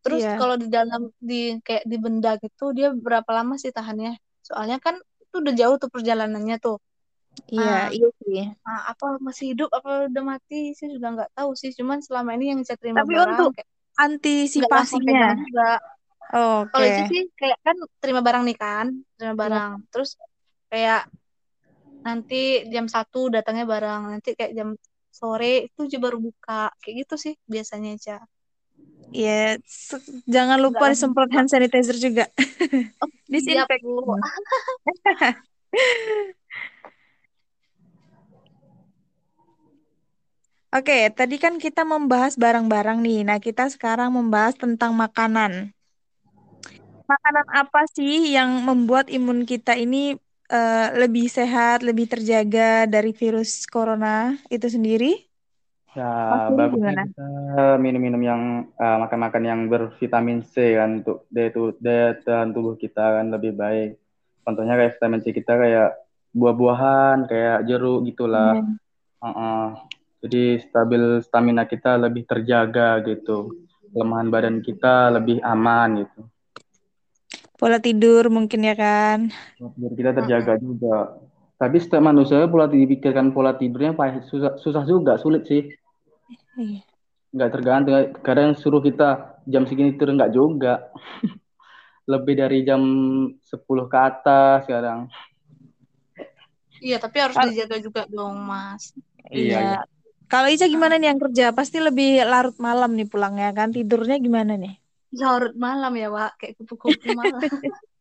[0.02, 0.36] Terus yeah.
[0.36, 4.18] kalau di dalam di kayak di benda gitu dia berapa lama sih tahannya?
[4.42, 6.82] Soalnya kan itu udah jauh tuh perjalanannya tuh.
[7.48, 8.44] Iya, yeah, iya sih.
[8.66, 11.70] Nah, apa masih hidup apa udah mati sih juga nggak tahu sih.
[11.72, 15.38] Cuman selama ini yang saya terima Tapi barang, untuk kayak, antisipasinya.
[16.32, 16.70] Oh, okay.
[16.70, 18.86] Kalau itu sih kayak kan terima barang nih kan,
[19.18, 19.40] terima iya.
[19.42, 19.72] barang.
[19.76, 19.88] Yeah.
[19.92, 20.10] Terus
[20.72, 21.02] kayak
[22.02, 24.68] nanti jam satu datangnya barang, nanti kayak jam
[25.12, 26.72] sore itu juga baru buka.
[26.80, 28.16] Kayak gitu sih biasanya aja.
[29.12, 29.60] Ya,
[30.24, 32.24] jangan lupa disemprot hand sanitizer juga.
[33.04, 33.84] Oh, Disinfek.
[40.72, 43.28] Oke, tadi kan kita membahas barang-barang nih.
[43.28, 45.76] Nah, kita sekarang membahas tentang makanan.
[47.06, 50.14] Makanan apa sih yang membuat imun kita ini
[50.52, 55.32] uh, lebih sehat, lebih terjaga dari virus corona itu sendiri?
[55.92, 57.04] Ya, bagusnya gimana?
[57.04, 57.28] kita
[57.76, 58.42] minum-minum yang
[58.80, 61.52] uh, makan-makan yang bervitamin C kan untuk daya,
[61.84, 64.00] daya tahan tubuh kita kan lebih baik.
[64.40, 65.90] Contohnya kayak vitamin C kita kayak
[66.32, 68.56] buah-buahan, kayak jeruk gitulah.
[68.56, 68.80] Hmm.
[69.20, 69.64] Uh -uh.
[70.24, 73.52] Jadi stabil stamina kita lebih terjaga gitu.
[73.92, 76.24] Kelemahan badan kita lebih aman gitu.
[77.62, 79.30] Pola tidur mungkin ya kan?
[79.78, 81.14] Biar kita terjaga juga.
[81.62, 83.94] Tapi setiap manusia pola dipikirkan pola tidurnya
[84.26, 85.70] susah, susah juga, sulit sih.
[86.58, 86.82] Iya.
[87.30, 87.94] Nggak tergantung.
[88.26, 90.90] Kadang suruh kita jam segini tidur nggak juga.
[92.10, 92.82] Lebih dari jam
[93.38, 95.06] 10 ke atas sekarang.
[96.82, 97.46] Iya, tapi harus oh.
[97.46, 98.90] dijaga juga dong, Mas.
[99.30, 99.78] Iya.
[99.78, 99.80] iya.
[100.26, 101.54] Kalau Ica gimana nih yang kerja?
[101.54, 103.70] Pasti lebih larut malam nih pulangnya kan?
[103.70, 104.81] Tidurnya gimana nih?
[105.12, 106.32] Larut malam ya, Pak.
[106.40, 107.40] Kayak kupu-kupu malam.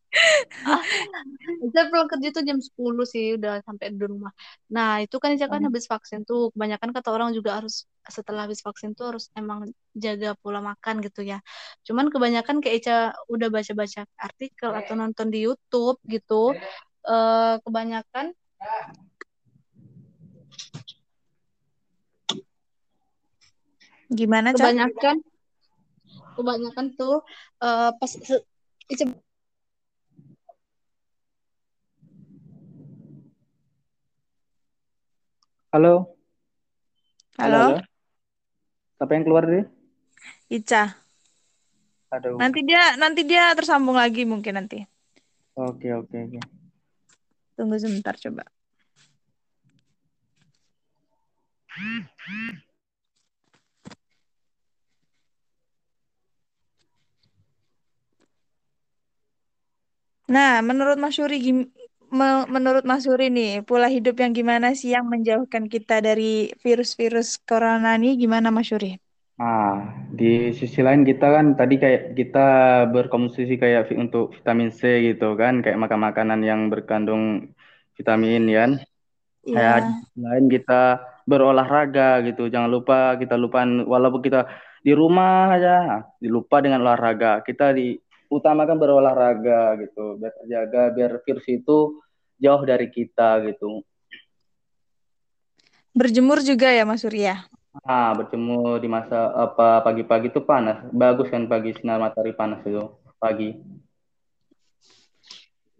[1.72, 2.76] Saya pulang kerja tuh jam 10
[3.08, 4.28] sih udah sampai di rumah.
[4.68, 5.72] Nah, itu kan Ica kan hmm.
[5.72, 6.52] habis vaksin tuh.
[6.52, 11.24] Kebanyakan kata orang juga harus setelah habis vaksin tuh harus emang jaga pola makan gitu
[11.24, 11.40] ya.
[11.88, 12.96] Cuman kebanyakan kayak Ica
[13.32, 16.52] udah baca-baca artikel atau nonton di YouTube gitu.
[17.02, 18.36] Uh, kebanyakan
[24.12, 25.24] gimana kebanyakan
[26.36, 27.24] kebanyakan tuh
[27.60, 28.12] uh, pas
[35.72, 36.12] Halo.
[37.40, 37.80] Halo.
[37.80, 37.80] Halo.
[39.00, 39.64] Siapa yang keluar tadi?
[40.52, 40.92] Ica.
[42.12, 42.36] Aduh.
[42.36, 44.84] Nanti dia nanti dia tersambung lagi mungkin nanti.
[45.56, 46.40] Oke, oke, oke.
[47.56, 48.44] Tunggu sebentar coba.
[60.32, 61.68] Nah, menurut Mas Yuri
[62.52, 67.96] menurut Mas Suri nih, pola hidup yang gimana sih yang menjauhkan kita dari virus-virus corona
[67.96, 69.00] nih gimana Mas Suri?
[69.40, 72.46] Nah, di sisi lain kita kan tadi kayak kita
[72.92, 77.48] berkonsumsi kayak untuk vitamin C gitu kan, kayak makan makanan yang berkandung
[77.96, 78.68] vitamin ya.
[78.68, 78.72] Kan?
[79.48, 79.56] Iya.
[79.56, 79.78] Kayak
[80.20, 80.82] lain kita
[81.24, 82.52] berolahraga gitu.
[82.52, 84.52] Jangan lupa kita lupa walaupun kita
[84.84, 87.40] di rumah aja, dilupa dengan olahraga.
[87.40, 87.96] Kita di
[88.32, 92.00] utamakan berolahraga gitu biar terjaga biar virus itu
[92.40, 93.84] jauh dari kita gitu.
[95.92, 97.44] Berjemur juga ya Mas Surya?
[97.84, 100.80] Ah berjemur di masa apa pagi-pagi itu panas.
[100.88, 102.88] Bagus kan pagi sinar matahari panas itu
[103.20, 103.60] pagi.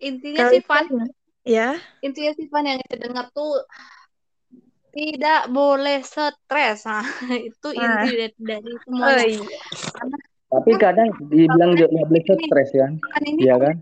[0.03, 0.85] Intinya sih Pan
[1.47, 1.79] ya?
[2.03, 3.65] intinya sih Pan yang kita dengar tuh
[4.93, 6.85] tidak boleh stres.
[6.85, 7.07] Nah
[7.49, 8.05] itu inti ah.
[8.05, 9.17] dari, dari semuanya.
[9.17, 9.43] oh, iya.
[9.97, 10.17] karena
[10.53, 12.93] tapi kadang dibilang nggak boleh stres ya.
[12.93, 13.77] Kan iya kan?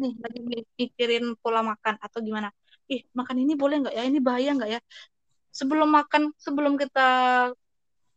[0.00, 0.40] nih lagi
[0.80, 2.48] mikirin pola makan atau gimana.
[2.88, 4.04] Ih, makan ini boleh nggak ya?
[4.08, 4.80] Ini bahaya nggak ya?
[5.52, 7.08] Sebelum makan, sebelum kita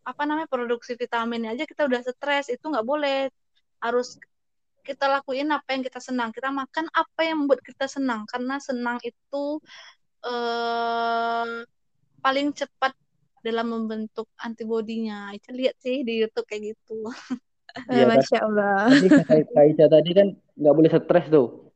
[0.02, 3.30] apa namanya produksi vitamin aja kita udah stres itu nggak boleh
[3.86, 4.18] harus
[4.82, 8.98] kita lakuin apa yang kita senang kita makan apa yang membuat kita senang karena senang
[9.06, 9.62] itu
[10.26, 11.62] eh,
[12.18, 12.98] paling cepat
[13.42, 15.34] dalam membentuk antibodinya.
[15.34, 17.06] Ica lihat sih di YouTube kayak gitu.
[17.88, 18.92] Ya, Masya Allah.
[18.92, 19.08] Tadi
[19.48, 20.28] Kak Ica tadi kan
[20.60, 21.72] nggak boleh stres tuh.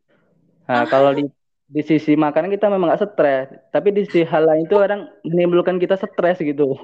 [0.68, 0.86] Nah, ah.
[0.90, 1.24] kalau di
[1.66, 5.80] di sisi makanan kita memang nggak stres, tapi di sisi hal lain itu kadang menimbulkan
[5.82, 6.78] kita stres gitu.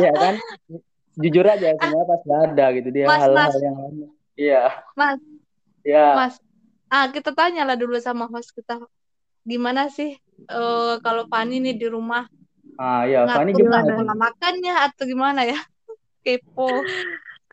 [0.00, 0.34] Iya kan?
[1.14, 3.94] Jujur aja semua pas ada gitu dia hal-hal yang lain.
[4.34, 4.62] Iya.
[4.98, 5.20] Mas.
[5.86, 6.06] Iya.
[6.18, 6.34] Mas.
[6.90, 8.82] Ah, kita tanya lah dulu sama host kita.
[9.46, 10.16] Gimana sih
[10.50, 12.26] uh, kalau Fani nih di rumah
[12.78, 13.94] Ah ya, Fani gimana?
[13.94, 15.58] Pola makannya atau gimana ya?
[16.24, 16.82] Kepo.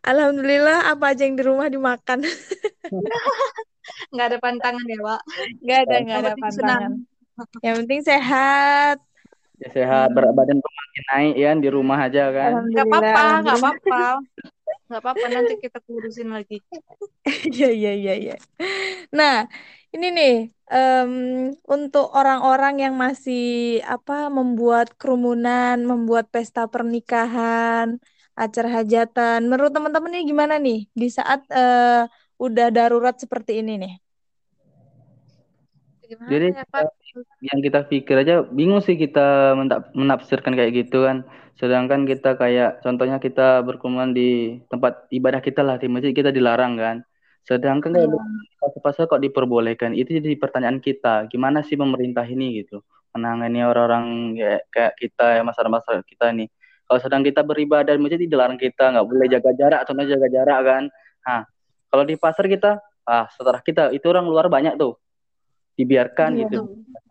[0.01, 2.25] Alhamdulillah apa aja yang di rumah dimakan.
[4.11, 5.21] nggak ada pantangan ya, Pak.
[5.61, 6.51] Nggak ada, nggak ada pantangan.
[6.57, 6.93] Senang.
[7.61, 8.97] Yang penting sehat.
[9.61, 12.65] Ya sehat, berat badan makin naik ya di rumah aja kan.
[12.65, 14.01] Nggak apa-apa, nggak apa-apa.
[14.89, 16.57] Nggak apa-apa nanti kita kurusin lagi.
[17.53, 18.35] Iya, iya, iya, iya.
[19.13, 19.45] Nah,
[19.91, 20.35] ini nih
[20.71, 21.13] um,
[21.67, 27.99] untuk orang-orang yang masih apa membuat kerumunan, membuat pesta pernikahan,
[28.35, 29.51] acara hajatan.
[29.51, 32.07] Menurut teman-teman ini gimana nih di saat uh,
[32.39, 33.93] udah darurat seperti ini nih?
[36.07, 36.83] Gimana Jadi ya, Pak?
[37.43, 39.51] yang kita pikir aja bingung sih kita
[39.91, 41.27] menafsirkan kayak gitu kan.
[41.59, 46.79] Sedangkan kita kayak contohnya kita berkerumunan di tempat ibadah kita lah di masjid kita dilarang
[46.79, 47.03] kan.
[47.41, 48.81] Sedangkan kalau hmm.
[48.85, 54.05] pasal kok diperbolehkan, itu jadi pertanyaan kita, gimana sih pemerintah ini gitu menangani orang-orang
[54.39, 56.47] ya, kayak kita ya masyarakat-masyarakat kita nih.
[56.87, 60.83] Kalau sedang kita beribadah masjid dilarang kita nggak boleh jaga jarak, atau jaga jarak kan.
[61.27, 61.43] Nah,
[61.91, 64.95] Kalau di pasar kita, ah setelah kita itu orang luar banyak tuh,
[65.75, 66.47] dibiarkan Iya.
[66.47, 66.59] gitu.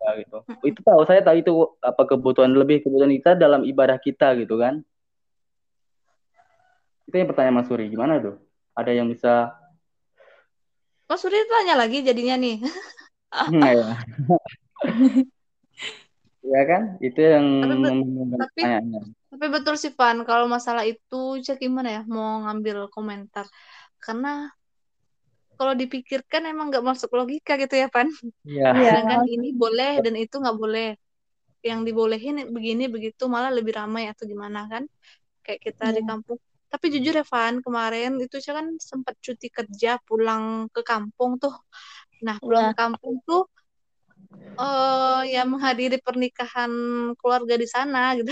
[0.01, 0.37] Ya, gitu.
[0.65, 1.53] Itu tahu saya tahu itu
[1.85, 4.81] apa kebutuhan lebih kebutuhan kita dalam ibadah kita gitu kan.
[7.05, 8.41] Itu yang pertanyaan Mas Suri, gimana tuh?
[8.73, 9.53] Ada yang bisa
[11.11, 12.55] Mas Suri tanya lagi jadinya nih.
[13.51, 13.87] Nah, ya.
[16.47, 16.81] ya kan?
[17.03, 17.45] Itu yang
[18.39, 19.19] Tapi tapi-.
[19.31, 23.43] Tapi betul sih Pan, kalau masalah itu cek gimana ya mau ngambil komentar.
[23.99, 24.47] Karena
[25.59, 28.07] kalau dipikirkan emang nggak masuk logika gitu ya Pan.
[28.47, 28.67] Iya.
[28.79, 28.91] Iya.
[28.95, 30.87] Sedangkan ini boleh dan itu nggak boleh.
[31.61, 34.83] Yang dibolehin begini begitu malah lebih ramai atau gimana kan?
[35.43, 36.09] Kayak kita di Iya.
[36.09, 36.39] kampung.
[36.71, 41.51] Tapi jujur ya Van, kemarin itu saya kan sempat cuti kerja pulang ke kampung tuh.
[42.23, 42.73] Nah, pulang Iya.
[42.73, 43.43] ke kampung tuh
[44.61, 46.71] eh ya menghadiri pernikahan
[47.19, 48.31] keluarga di sana gitu.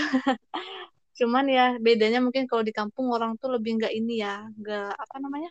[1.20, 5.16] Cuman ya bedanya mungkin kalau di kampung orang tuh lebih nggak ini ya, nggak apa
[5.20, 5.50] namanya?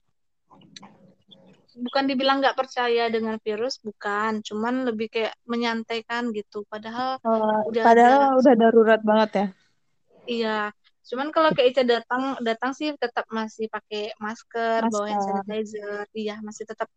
[1.79, 4.41] Bukan dibilang nggak percaya dengan virus, bukan.
[4.41, 6.65] Cuman lebih kayak menyantaikan gitu.
[6.65, 9.45] Padahal Oh, Udah padahal ada- udah darurat banget ya.
[10.29, 10.57] Iya,
[11.09, 15.35] cuman kalau kayak Ica datang datang sih tetap masih pakai masker, bawa hand Masker.
[15.41, 16.05] sanitizer.
[16.13, 16.87] Iya, masih tetap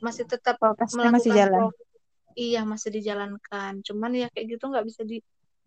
[0.00, 1.62] masih tetap Prokesnya masih melakukan jalan.
[1.70, 1.88] pro-
[2.30, 3.72] Iya, masih dijalankan.
[3.82, 5.18] Cuman ya kayak gitu nggak bisa di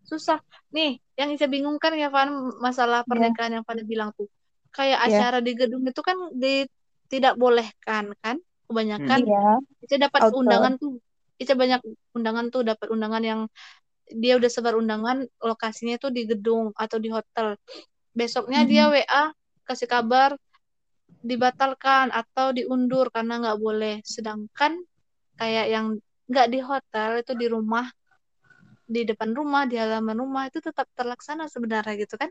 [0.04, 0.40] susah.
[0.68, 2.28] Nih, yang Ica bingung kan ya Van
[2.60, 3.08] masalah Iya.
[3.08, 4.28] pernikahan yang Van bilang tuh.
[4.68, 5.16] Kayak Iya.
[5.16, 6.64] acara di gedung itu kan di
[7.06, 8.36] tidak bolehkan kan?
[8.64, 9.44] Kebanyakan Iya.
[9.84, 10.40] Ica dapat Outdoor.
[10.40, 10.98] undangan tuh.
[11.36, 11.80] Ica banyak
[12.12, 13.40] undangan tuh dapat undangan yang
[14.12, 17.56] dia udah sebar undangan lokasinya tuh di gedung atau di hotel.
[18.12, 19.32] Besoknya dia WA
[19.64, 20.36] kasih kabar
[21.24, 24.04] dibatalkan atau diundur karena nggak boleh.
[24.04, 24.76] Sedangkan
[25.40, 25.86] kayak yang
[26.28, 27.88] nggak di hotel itu di rumah
[28.84, 32.28] di depan rumah di halaman rumah itu tetap terlaksana sebenarnya gitu kan.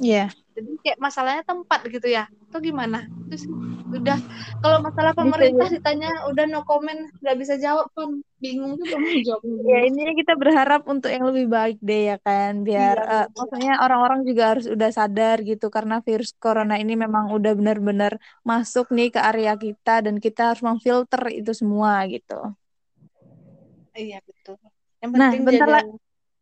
[0.00, 0.32] Iya.
[0.56, 2.24] Jadi kayak masalahnya tempat gitu ya.
[2.50, 3.06] Atau gimana?
[3.30, 3.44] Terus
[3.90, 4.18] udah
[4.62, 9.12] kalau masalah Bisa, pemerintah ditanya udah no comment nggak bisa jawab pun bingung juga mau
[9.18, 9.60] jawabnya.
[9.70, 13.30] Ya intinya kita berharap untuk yang lebih baik deh ya kan biar Iya, betul.
[13.38, 18.88] maksudnya orang-orang juga harus udah sadar gitu karena virus corona ini memang udah benar-benar masuk
[18.96, 22.34] nih ke area kita dan kita harus memfilter itu semua gitu.
[23.94, 24.56] Iya betul.
[25.02, 25.80] Yang Nah, penting bentar jaga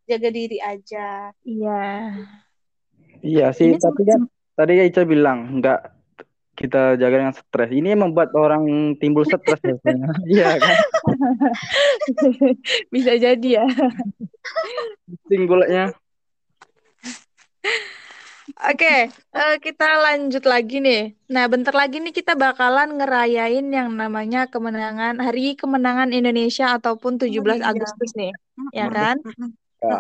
[0.09, 1.33] jaga diri aja.
[1.45, 1.73] Iya.
[3.23, 4.21] Iya sih, Ini tapi kan
[4.55, 5.81] tadi Ica bilang nggak
[6.59, 7.71] kita jaga dengan stres.
[7.71, 10.11] Ini yang membuat orang timbul stres biasanya.
[10.35, 10.77] Iya kan?
[12.95, 13.67] bisa jadi ya.
[15.31, 15.95] Timbulnya.
[18.59, 21.15] Oke, eh, kita lanjut lagi nih.
[21.31, 27.39] Nah, bentar lagi nih kita bakalan ngerayain yang namanya kemenangan Hari Kemenangan Indonesia ataupun 17
[27.39, 27.71] iya.
[27.71, 28.35] Agustus nih,
[28.75, 29.23] ya kan?
[29.79, 29.99] Ya.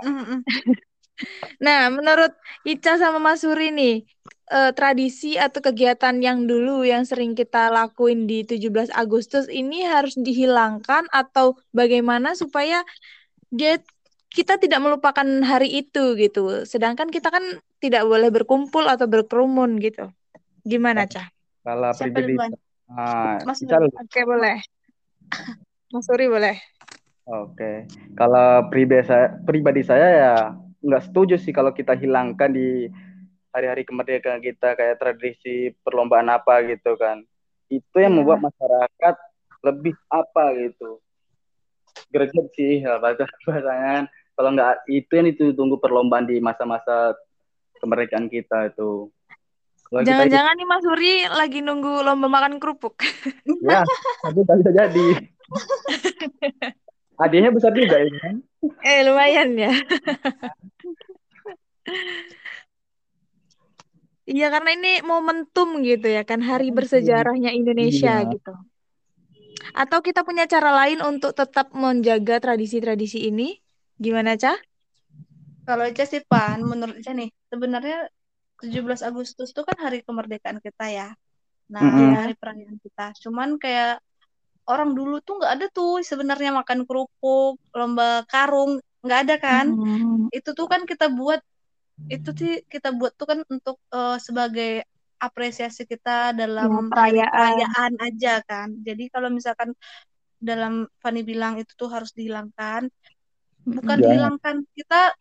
[1.59, 4.07] Nah, menurut Ica sama Mas Suri nih,
[4.51, 10.15] eh, tradisi atau kegiatan yang dulu yang sering kita lakuin di 17 Agustus ini harus
[10.15, 12.87] dihilangkan atau bagaimana supaya
[13.51, 13.81] dia
[14.29, 16.63] kita tidak melupakan hari itu gitu.
[16.69, 17.43] Sedangkan kita kan
[17.81, 20.13] tidak boleh berkumpul atau berkerumun gitu.
[20.63, 21.33] Gimana, Cah?
[21.65, 22.35] Kalau pribadi,
[22.93, 23.89] ah, Mas dulu.
[23.99, 24.61] Oke, boleh.
[25.93, 26.57] Mas Suri boleh.
[27.29, 27.85] Oke,
[28.17, 30.35] kalau pribadi saya, pribadi saya ya
[30.79, 32.87] nggak setuju sih kalau kita hilangkan di
[33.51, 37.25] hari-hari kemerdekaan kita kayak tradisi perlombaan apa gitu kan.
[37.67, 38.19] Itu yang Iya.
[38.21, 39.14] membuat masyarakat
[39.61, 41.03] lebih apa gitu.
[42.09, 44.07] Greget sih ya, bahasa bahasanya.
[44.33, 47.19] Kalau nggak itu yang ditunggu perlombaan di masa-masa
[47.79, 49.11] kemerdekaan kita itu.
[49.88, 53.01] Jangan-jangan nih Mas Suri lagi nunggu lomba makan kerupuk.
[53.64, 53.83] ya,
[54.21, 55.07] tapi bisa jadi.
[57.19, 58.37] Hadiahnya besar juga ya kan?
[58.85, 59.73] eh, lumayan ya.
[64.33, 68.33] Iya, karena ini momentum gitu ya kan, hari bersejarahnya Indonesia Iya.
[68.33, 68.51] gitu.
[69.83, 73.59] Atau kita punya cara lain untuk tetap menjaga tradisi-tradisi ini?
[73.98, 74.57] Gimana, Cah?
[75.66, 77.97] Kalau Ica sih Pan, menurut Ica nih, sebenarnya
[78.61, 81.09] 17 Agustus itu kan hari kemerdekaan kita ya.
[81.74, 82.14] Nah, Mm-mm.
[82.24, 83.12] hari perayaan kita.
[83.24, 84.01] Cuman kayak
[84.72, 89.66] orang dulu tuh nggak ada tuh sebenarnya makan kerupuk, lomba karung, nggak ada kan?
[89.74, 91.41] Hmm, Itu tuh kan kita buat
[92.14, 94.70] itu sih kita buat tuh kan untuk eh, sebagai
[95.18, 97.30] apresiasi kita dalam Ya, perayaan.
[97.34, 98.68] perayaan aja kan.
[98.86, 99.74] Jadi kalau misalkan
[100.38, 102.86] dalam Fani bilang itu tuh harus dihilangkan,
[103.66, 104.07] bukan Jangan.
[104.07, 104.57] dihilangkan.
[104.78, 105.12] Kita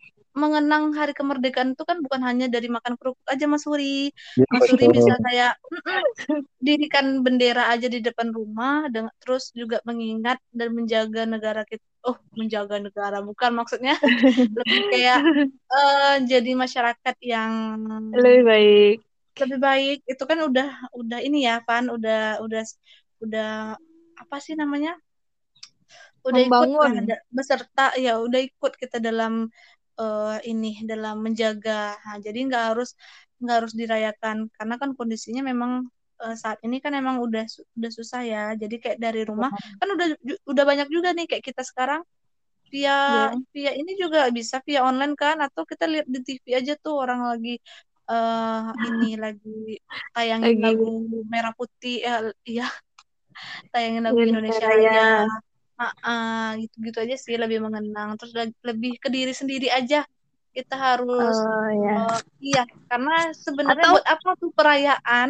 [0.44, 4.14] mengenang hari kemerdekaan itu kan bukan hanya dari makan kerupuk aja Mas Suri.
[4.38, 5.54] Ya, Mas Suri bisa kayak
[6.68, 11.84] dirikan bendera aja di depan rumah, dengan terus juga mengingat dan menjaga negara kita.
[12.08, 13.94] Oh, menjaga negara bukan maksudnya
[14.60, 15.20] lebih kayak
[15.74, 17.52] eh, jadi masyarakat yang
[18.16, 18.98] Lebih baik.
[19.42, 20.68] lebih baik itu kan udah
[20.98, 22.62] udah ini ya Pan udah udah
[23.24, 23.78] udah
[24.22, 24.98] apa sih namanya
[26.28, 26.92] udah ikut Membangun.
[27.00, 29.34] ada- beserta ya udah ikut kita dalam
[30.02, 31.72] eh, ini dalam menjaga.
[32.06, 32.89] Nah, jadi nggak harus
[33.41, 34.38] nggak harus dirayakan.
[34.56, 35.72] Karena kan kondisinya memang
[36.24, 37.43] eh, saat ini kan emang udah
[37.78, 38.39] udah susah ya.
[38.62, 40.08] Jadi kayak dari rumah kan udah
[40.52, 42.02] udah banyak juga nih kayak kita sekarang.
[42.72, 43.48] Via Iya.
[43.56, 45.38] via ini juga bisa via online kan?
[45.45, 47.50] Atau kita lihat di TV aja tuh orang lagi
[48.12, 49.50] eh ini lagi
[50.16, 50.64] tayangin Lagi.
[50.66, 50.86] lagu
[51.34, 52.20] merah putih eh,
[52.50, 52.64] iya.
[53.72, 55.28] Tayangin lagu Indonesia Indonesia Raya.
[55.78, 58.17] Ah, gitu-gitu aja sih lebih mengenang.
[58.17, 58.34] Terus
[58.65, 60.01] lebih ke diri sendiri aja.
[60.49, 62.17] Kita harus Oh ya.
[62.17, 65.30] eh, iya karena sebenarnya Atau- buat apa tuh perayaan?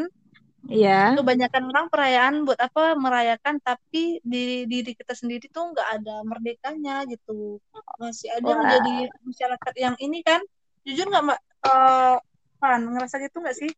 [0.67, 1.15] Iya.
[1.15, 2.91] kebanyakan orang perayaan buat apa?
[2.99, 7.59] Merayakan tapi di diri kita sendiri tuh nggak ada merdekanya gitu.
[7.99, 8.55] Masih ada Wah.
[8.59, 10.43] menjadi masyarakat yang ini kan.
[10.83, 11.39] Jujur nggak mbak?
[11.67, 12.15] Eh
[12.57, 13.71] Pan ngerasa gitu nggak sih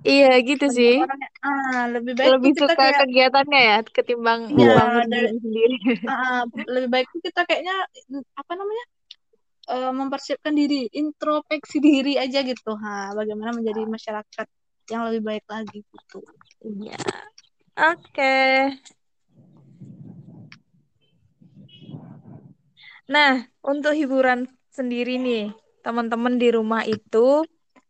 [0.00, 0.96] Iya gitu sih.
[0.96, 4.72] orang ah lebih baik Lebih kita suka kayak kegiatannya ya ketimbang Iya,
[5.04, 5.76] dari- diri sendiri.
[6.12, 7.76] ah, lebih baik kita kayaknya
[8.32, 8.84] apa namanya
[9.68, 14.46] eh, mempersiapkan diri introspeksi diri aja gitu ha bagaimana menjadi masyarakat
[14.88, 16.18] yang lebih baik lagi gitu
[16.60, 16.96] Iya.
[17.76, 18.36] Oke.
[23.08, 23.32] Nah,
[23.64, 25.50] untuk hiburan sendiri nih,
[25.82, 27.42] teman-teman di rumah itu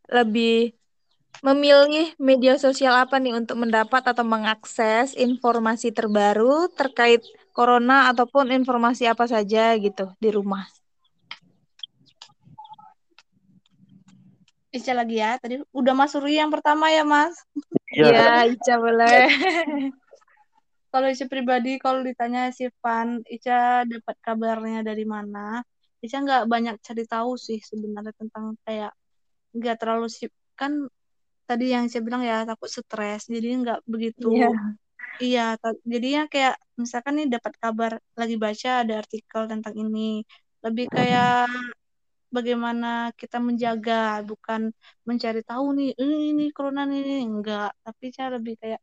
[0.08, 0.72] lebih
[1.40, 7.24] memilih media sosial apa nih untuk mendapat atau mengakses informasi terbaru terkait
[7.56, 10.68] corona ataupun informasi apa saja gitu di rumah.
[14.70, 17.34] Ica lagi ya tadi udah Mas Suri yang pertama ya Mas
[17.90, 18.46] Iya.
[18.46, 19.26] Iya, Ica boleh.
[20.94, 25.66] kalau Ica pribadi kalau ditanya si Van Ica dapat kabarnya dari mana
[25.98, 28.94] Ica nggak banyak cari tahu sih sebenarnya tentang kayak
[29.50, 30.86] nggak terlalu sih kan
[31.50, 33.20] tadi yang saya bilang ya takut stres.
[33.34, 34.46] Jadi nggak begitu Iya.
[35.24, 40.00] iya ta- jadinya kayak misalkan nih dapat kabar lagi baca ada artikel tentang ini.
[40.64, 41.28] Lebih kayak
[42.36, 42.86] bagaimana
[43.20, 43.94] kita menjaga
[44.30, 44.62] bukan
[45.08, 47.02] mencari tahu nih "Eh, ini corona nih.
[47.28, 48.80] Enggak tapi cara lebih kayak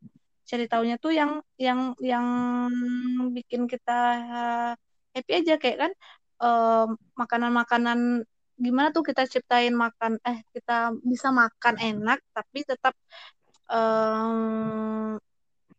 [0.49, 1.31] cari tahunya tuh yang
[1.65, 1.79] yang
[2.11, 2.25] yang
[3.35, 3.91] bikin kita
[5.15, 5.53] happy aja.
[5.61, 5.91] Kayak kan
[7.21, 7.99] makanan-makanan
[8.57, 12.93] gimana tuh kita ciptain makan eh kita bisa makan enak tapi tetap
[13.69, 15.17] em,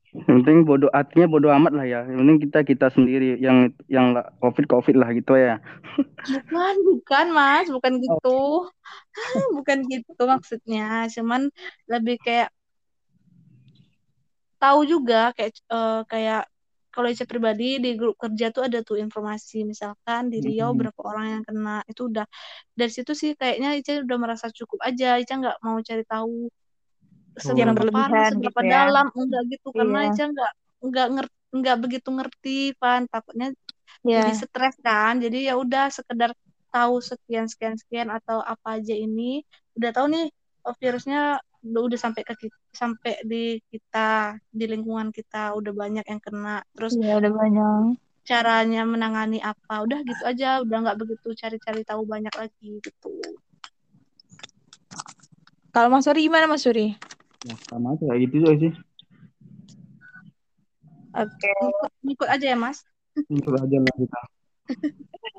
[0.09, 2.01] Yang penting bodoh artinya bodoh amat lah ya.
[2.09, 5.61] Yang penting kita kita sendiri yang yang covid covid lah gitu ya.
[6.19, 8.67] bukan bukan mas bukan gitu
[9.57, 11.47] bukan gitu maksudnya cuman
[11.87, 12.51] lebih kayak
[14.59, 16.43] tahu juga kayak eh, kayak
[16.95, 20.79] kalau Ica pribadi di grup kerja tuh ada tuh informasi misalkan di Riau Mm-mm.
[20.81, 22.27] berapa orang yang kena itu udah
[22.79, 26.49] dari situ sih kayaknya Ica udah merasa cukup aja Ica nggak mau cari tahu
[27.39, 28.73] seberapa berlebihan parah seberapa gitu ya.
[28.75, 30.11] dalam enggak gitu karena Iya.
[30.11, 33.47] Ica nggak nggak ngerti nggak begitu ngerti Van takutnya
[34.05, 34.21] Iya.
[34.21, 36.31] jadi stres kan jadi ya udah sekedar
[36.69, 39.41] tahu sekian sekian sekian atau apa aja ini
[39.81, 40.27] udah tahu nih
[40.69, 46.05] oh, virusnya udah, udah sampai ke kita, sampai di kita di lingkungan kita udah banyak
[46.07, 47.83] yang kena terus Iya, udah banyak.
[48.23, 53.11] caranya menangani apa udah gitu aja udah nggak begitu cari-cari tahu banyak lagi gitu
[55.69, 56.97] Kalau Mas Suri gimana Mas Suri?
[57.47, 58.73] Ya, sama aja kayak gitu juga sih.
[61.15, 61.53] Oke.
[61.61, 62.79] ngikut, ngikut aja ya mas
[63.29, 64.21] Itu aja lah kita.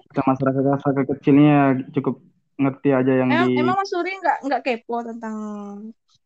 [0.09, 1.57] Kita masyarakat masyarakat kecilnya
[1.93, 2.22] cukup
[2.59, 5.36] ngerti aja yang emang, di emang mas Suri nggak nggak kepo tentang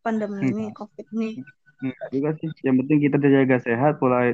[0.04, 0.76] pandemi ini Enggak.
[0.76, 1.40] covid ini
[1.80, 2.48] Enggak juga sih.
[2.64, 4.32] Yang penting kita jaga sehat, pola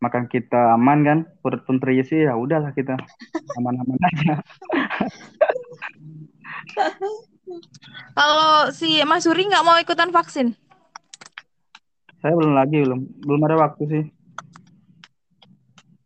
[0.00, 2.96] makan kita aman kan, perut pun terisi ya udahlah kita
[3.60, 4.40] aman-aman aja.
[8.16, 10.54] Kalau si Mas Suri nggak mau ikutan vaksin?
[12.20, 14.04] Saya belum lagi belum belum ada waktu sih.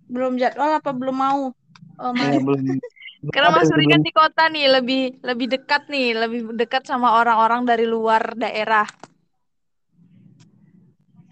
[0.04, 1.50] belum jadwal apa belum mau
[1.98, 2.78] oh, Ya, belum belum
[3.32, 7.64] Karena Mas Suri kan di kota nih, lebih lebih dekat nih, lebih dekat sama orang-orang
[7.64, 8.84] dari luar daerah.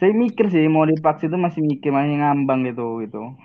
[0.03, 3.39] saya mikir sih mau divaksin itu masih mikir masih ngambang gitu gitu.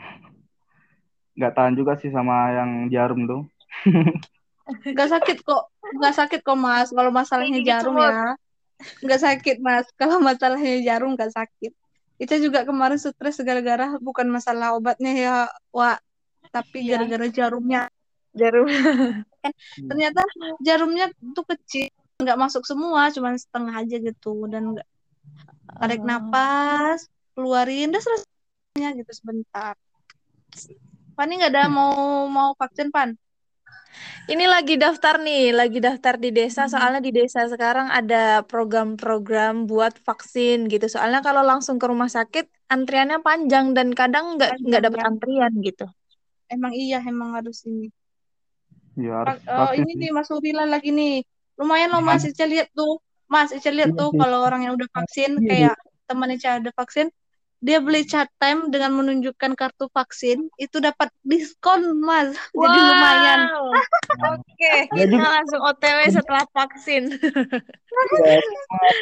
[1.37, 3.41] Nggak tahan juga sih sama yang jarum tuh.
[4.67, 8.35] nggak sakit kok nggak sakit kok mas kalau masalahnya Dikit jarum ya
[8.99, 11.71] nggak sakit mas kalau masalahnya jarum nggak sakit
[12.19, 15.35] kita juga kemarin stres gara-gara bukan masalah obatnya ya
[15.71, 15.95] wah
[16.51, 16.99] tapi Iya.
[16.99, 17.87] gara-gara jarumnya
[18.37, 18.67] Jarum.
[19.89, 20.21] ternyata
[20.59, 24.87] jarumnya tuh kecil nggak masuk semua cuman setengah aja gitu dan nggak
[25.77, 26.07] tarik Oh.
[26.07, 27.05] napas
[27.37, 29.77] keluarin udah selesainya gitu sebentar
[31.13, 33.13] Pani nggak ada mau mau vaksin Pan
[34.27, 36.67] Ini lagi daftar nih, lagi daftar di desa.
[36.67, 36.71] Hmm.
[36.75, 40.85] Soalnya di desa sekarang ada program-program buat vaksin gitu.
[40.85, 45.05] Soalnya kalau langsung ke rumah sakit antriannya panjang dan kadang nggak nggak dapat ya.
[45.09, 45.85] antrian gitu.
[46.51, 47.89] Emang iya, emang harus ini.
[49.05, 50.01] Ya harus vaksin ini sih.
[50.01, 51.21] nih Mas Ubilan lagi nih.
[51.59, 53.01] Lumayan loh Mas Ica lihat tuh.
[53.29, 55.75] Mas Ica lihat Iya tuh kalau orang yang udah vaksin Iya, kayak
[56.07, 57.07] teman Ica ada vaksin,
[57.59, 62.33] dia beli chat time dengan menunjukkan kartu vaksin itu dapat diskon Mas.
[62.63, 63.39] Jadi lumayan.
[63.49, 63.73] Wow.
[64.37, 67.03] Oke, kita juga langsung OTW setelah vaksin.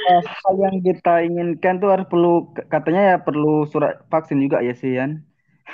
[0.08, 4.74] ya, hal yang kita inginkan tuh harus perlu katanya ya perlu surat vaksin juga ya
[4.76, 5.12] sih Yan.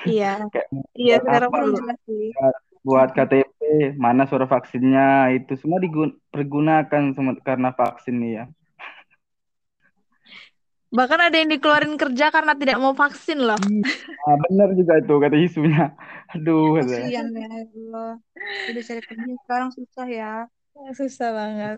[0.08, 0.68] Iya, Kayak
[0.98, 1.76] iya apa perlu.
[1.78, 2.32] Jelas sih.
[2.82, 8.46] Buat KTP mana surat vaksinnya itu semua dipergunakan semua karena vaksin nih ya.
[10.92, 13.56] Bahkan ada yang dikeluarin kerja karena tidak mau vaksin loh.
[13.56, 15.96] Nah, benar juga itu kata isunya.
[16.36, 17.08] Aduh, kata.
[17.08, 18.12] Kasihan ya Allah.
[18.68, 20.34] Udah cari kerja sekarang susah ya.
[20.92, 21.78] Susah banget.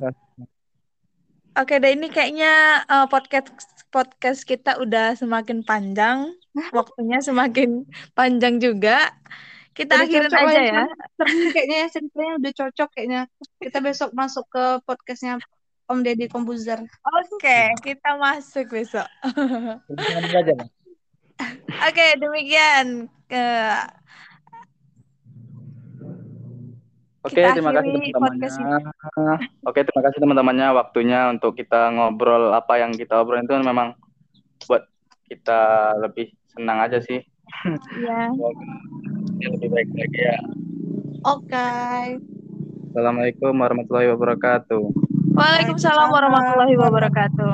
[1.54, 3.54] Oke, deh ini kayaknya eh, podcast
[3.94, 6.34] podcast kita udah semakin panjang,
[6.78, 7.86] waktunya semakin
[8.18, 9.14] panjang juga.
[9.74, 10.86] Kita Udah akhirin aja ya, ya.
[11.18, 13.22] Seru kayaknya ya ceritanya udah cocok kayaknya.
[13.58, 15.42] Kita besok masuk ke podcastnya
[15.90, 16.86] Om Deddy Komposer.
[17.18, 19.10] Oke, kita masuk besok.
[21.90, 23.10] Oke, demikian.
[23.34, 23.82] Eh,
[27.24, 28.76] Oke, Kita terima kasih teman-temannya.
[29.64, 33.96] Oke, terima kasih teman-temannya waktunya untuk kita ngobrol apa yang kita obrolin itu memang
[34.68, 34.86] buat
[35.32, 37.24] kita lebih senang aja sih.
[38.04, 38.28] ya.
[38.30, 40.40] Semoga ini lebih baik lagi ya.
[41.28, 41.70] Oke.
[42.96, 44.84] Assalamualaikum warahmatullahi wabarakatuh.
[45.36, 47.52] Waalaikumsalam warahmatullahi wabarakatuh.